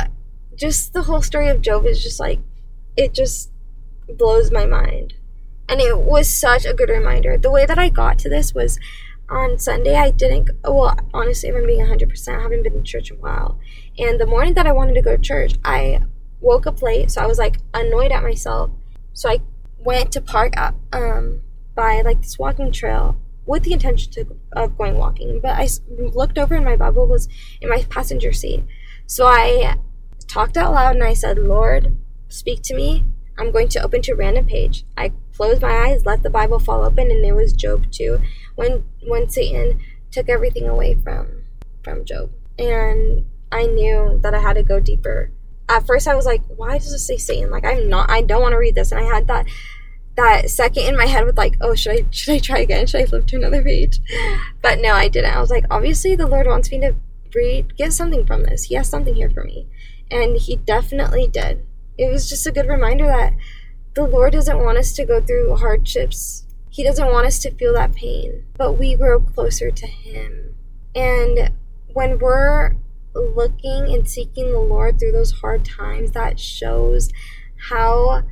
just 0.56 0.92
the 0.92 1.02
whole 1.02 1.22
story 1.22 1.48
of 1.48 1.60
Job 1.60 1.84
is 1.84 2.02
just 2.02 2.18
like, 2.18 2.40
it 2.96 3.12
just 3.12 3.50
blows 4.08 4.50
my 4.50 4.66
mind. 4.66 5.14
And 5.68 5.80
it 5.80 5.98
was 5.98 6.28
such 6.28 6.64
a 6.64 6.74
good 6.74 6.88
reminder. 6.88 7.36
The 7.36 7.50
way 7.50 7.66
that 7.66 7.78
I 7.78 7.88
got 7.88 8.18
to 8.20 8.28
this 8.28 8.54
was 8.54 8.78
on 9.28 9.58
Sunday, 9.58 9.96
I 9.96 10.10
didn't, 10.10 10.50
well, 10.62 10.96
honestly, 11.12 11.48
if 11.48 11.56
I'm 11.56 11.66
being 11.66 11.80
100%, 11.80 12.28
I 12.28 12.42
haven't 12.42 12.62
been 12.62 12.74
in 12.74 12.84
church 12.84 13.10
in 13.10 13.16
a 13.16 13.20
while. 13.20 13.58
And 13.98 14.20
the 14.20 14.26
morning 14.26 14.54
that 14.54 14.66
I 14.66 14.72
wanted 14.72 14.94
to 14.94 15.02
go 15.02 15.16
to 15.16 15.22
church, 15.22 15.54
I 15.64 16.02
woke 16.40 16.66
up 16.66 16.82
late, 16.82 17.10
so 17.10 17.22
I 17.22 17.26
was 17.26 17.38
like 17.38 17.58
annoyed 17.72 18.12
at 18.12 18.22
myself. 18.22 18.70
So 19.14 19.30
I 19.30 19.40
went 19.78 20.12
to 20.12 20.20
park 20.20 20.56
at, 20.56 20.74
um, 20.92 21.40
by 21.74 22.00
like 22.02 22.22
this 22.22 22.38
walking 22.38 22.72
trail 22.72 23.16
with 23.46 23.64
the 23.64 23.72
intention 23.72 24.12
to, 24.12 24.37
of 24.52 24.78
going 24.78 24.96
walking. 24.96 25.40
But 25.40 25.56
I 25.58 25.68
looked 25.88 26.38
over 26.38 26.54
and 26.54 26.64
my 26.64 26.76
Bible 26.76 27.06
was 27.06 27.28
in 27.60 27.68
my 27.68 27.84
passenger 27.90 28.32
seat. 28.32 28.64
So 29.06 29.26
I 29.26 29.76
talked 30.26 30.56
out 30.56 30.72
loud 30.72 30.94
and 30.94 31.04
I 31.04 31.12
said, 31.12 31.38
Lord, 31.38 31.96
speak 32.28 32.62
to 32.62 32.74
me. 32.74 33.04
I'm 33.38 33.50
going 33.50 33.68
to 33.68 33.82
open 33.82 34.02
to 34.02 34.12
a 34.12 34.16
random 34.16 34.46
page. 34.46 34.84
I 34.96 35.12
closed 35.37 35.62
my 35.62 35.88
eyes, 35.88 36.06
let 36.06 36.22
the 36.22 36.30
Bible 36.30 36.60
fall 36.60 36.84
open, 36.84 37.10
and 37.10 37.24
it 37.24 37.32
was 37.32 37.52
Job 37.52 37.90
2 37.90 38.20
when 38.54 38.84
when 39.06 39.28
Satan 39.28 39.80
took 40.12 40.28
everything 40.28 40.68
away 40.68 40.94
from 40.94 41.42
from 41.82 42.04
Job. 42.04 42.30
And 42.58 43.26
I 43.50 43.66
knew 43.66 44.20
that 44.22 44.34
I 44.34 44.40
had 44.40 44.54
to 44.54 44.62
go 44.62 44.78
deeper. 44.78 45.30
At 45.68 45.87
first 45.87 46.06
I 46.06 46.14
was 46.14 46.26
like, 46.26 46.42
why 46.46 46.78
does 46.78 46.92
it 46.92 46.98
say 46.98 47.16
Satan? 47.16 47.50
Like 47.50 47.64
I'm 47.64 47.88
not 47.88 48.08
I 48.08 48.22
don't 48.22 48.42
want 48.42 48.52
to 48.52 48.58
read 48.58 48.76
this 48.76 48.92
and 48.92 49.00
I 49.00 49.04
had 49.04 49.26
that 49.26 49.46
that 50.16 50.48
second 50.48 50.85
in 50.85 50.96
my 50.96 51.07
head 51.07 51.27
with 51.27 51.37
like, 51.37 51.57
oh, 51.61 51.74
should 51.74 51.92
I 51.92 52.07
should 52.11 52.35
I 52.35 52.38
try 52.38 52.59
again? 52.59 52.87
Should 52.87 53.03
I 53.03 53.07
flip 53.07 53.27
to 53.27 53.37
another 53.37 53.62
page? 53.62 53.98
But 54.62 54.81
no, 54.81 54.92
I 54.92 55.09
didn't. 55.09 55.35
I 55.35 55.40
was 55.40 55.50
like, 55.50 55.64
obviously 55.70 56.16
the 56.16 56.27
Lord 56.27 56.46
wants 56.46 56.70
me 56.70 56.81
to 56.81 56.94
read, 57.35 57.77
get 57.77 57.92
something 57.92 58.24
from 58.27 58.44
this. 58.44 58.64
He 58.64 58.74
has 58.77 58.88
something 58.88 59.14
here 59.14 59.31
for 59.31 59.44
me. 59.44 59.66
And 60.11 60.37
he 60.37 60.57
definitely 60.57 61.27
did. 61.27 61.64
It 61.98 62.11
was 62.11 62.29
just 62.29 62.46
a 62.46 62.53
good 62.53 62.68
reminder 62.68 63.07
that 63.07 63.35
the 63.94 64.05
Lord 64.05 64.33
doesn't 64.33 64.59
want 64.62 64.79
us 64.79 64.92
to 64.94 65.05
go 65.05 65.20
through 65.20 65.57
hardships. 65.57 66.46
He 66.70 66.83
doesn't 66.83 67.12
want 67.12 67.27
us 67.27 67.38
to 67.40 67.53
feel 67.53 67.72
that 67.74 67.94
pain, 67.94 68.44
but 68.57 68.72
we 68.72 68.96
grow 68.96 69.20
closer 69.20 69.70
to 69.70 69.87
Him. 69.87 70.57
And 70.94 71.53
when 71.92 72.18
we're 72.18 72.77
looking 73.14 73.94
and 73.94 74.09
seeking 74.09 74.50
the 74.50 74.59
Lord 74.59 74.98
through 74.98 75.12
those 75.12 75.33
hard 75.33 75.64
times, 75.64 76.12
that 76.12 76.40
shows 76.40 77.11
how 77.68 78.24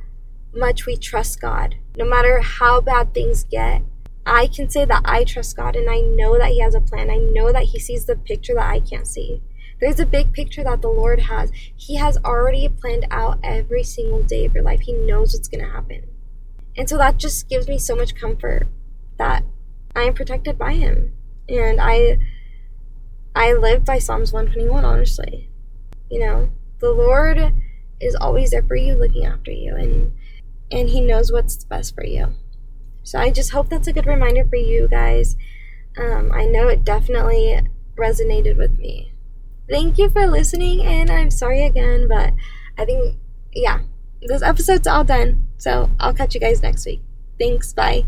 much 0.55 0.85
we 0.85 0.97
trust 0.97 1.41
God. 1.41 1.75
No 1.97 2.05
matter 2.05 2.41
how 2.41 2.81
bad 2.81 3.13
things 3.13 3.43
get, 3.43 3.83
I 4.25 4.47
can 4.47 4.69
say 4.69 4.85
that 4.85 5.01
I 5.05 5.23
trust 5.23 5.57
God 5.57 5.75
and 5.75 5.89
I 5.89 5.99
know 5.99 6.37
that 6.37 6.51
He 6.51 6.61
has 6.61 6.75
a 6.75 6.81
plan. 6.81 7.09
I 7.09 7.17
know 7.17 7.51
that 7.51 7.65
He 7.65 7.79
sees 7.79 8.05
the 8.05 8.15
picture 8.15 8.53
that 8.55 8.69
I 8.69 8.79
can't 8.79 9.07
see. 9.07 9.41
There's 9.79 9.99
a 9.99 10.05
big 10.05 10.31
picture 10.31 10.63
that 10.63 10.81
the 10.81 10.89
Lord 10.89 11.19
has. 11.19 11.51
He 11.75 11.97
has 11.97 12.17
already 12.23 12.69
planned 12.69 13.05
out 13.11 13.39
every 13.43 13.83
single 13.83 14.23
day 14.23 14.45
of 14.45 14.53
your 14.53 14.63
life. 14.63 14.81
He 14.81 14.93
knows 14.93 15.33
what's 15.33 15.49
going 15.49 15.63
to 15.63 15.71
happen. 15.71 16.03
And 16.77 16.89
so 16.89 16.97
that 16.97 17.17
just 17.17 17.49
gives 17.49 17.67
me 17.67 17.77
so 17.77 17.95
much 17.95 18.15
comfort 18.15 18.67
that 19.17 19.43
I 19.95 20.03
am 20.03 20.13
protected 20.13 20.57
by 20.57 20.73
him. 20.73 21.13
And 21.49 21.79
I 21.81 22.17
I 23.35 23.53
live 23.53 23.83
by 23.83 23.99
Psalms 23.99 24.31
121 24.31 24.85
honestly. 24.85 25.49
You 26.09 26.19
know, 26.19 26.49
the 26.79 26.91
Lord 26.91 27.53
is 27.99 28.15
always 28.15 28.51
there 28.51 28.63
for 28.63 28.75
you 28.75 28.95
looking 28.95 29.25
after 29.25 29.51
you 29.51 29.75
and 29.75 30.13
and 30.71 30.89
he 30.89 31.01
knows 31.01 31.31
what's 31.31 31.63
best 31.63 31.95
for 31.95 32.05
you. 32.05 32.35
So 33.03 33.19
I 33.19 33.31
just 33.31 33.51
hope 33.51 33.69
that's 33.69 33.87
a 33.87 33.93
good 33.93 34.07
reminder 34.07 34.45
for 34.45 34.55
you 34.57 34.87
guys. 34.87 35.35
Um, 35.97 36.31
I 36.33 36.45
know 36.45 36.67
it 36.69 36.83
definitely 36.83 37.59
resonated 37.97 38.57
with 38.57 38.77
me 38.79 39.13
thank 39.69 39.97
you 39.97 40.09
for 40.09 40.27
listening 40.27 40.81
and 40.83 41.09
i'm 41.09 41.31
sorry 41.31 41.63
again 41.63 42.07
but 42.07 42.33
i 42.77 42.85
think 42.85 43.17
yeah 43.53 43.79
this 44.21 44.41
episode's 44.41 44.87
all 44.87 45.03
done 45.03 45.47
so 45.57 45.89
i'll 45.99 46.13
catch 46.13 46.33
you 46.35 46.39
guys 46.39 46.61
next 46.61 46.85
week 46.85 47.01
thanks 47.39 47.73
bye 47.73 48.05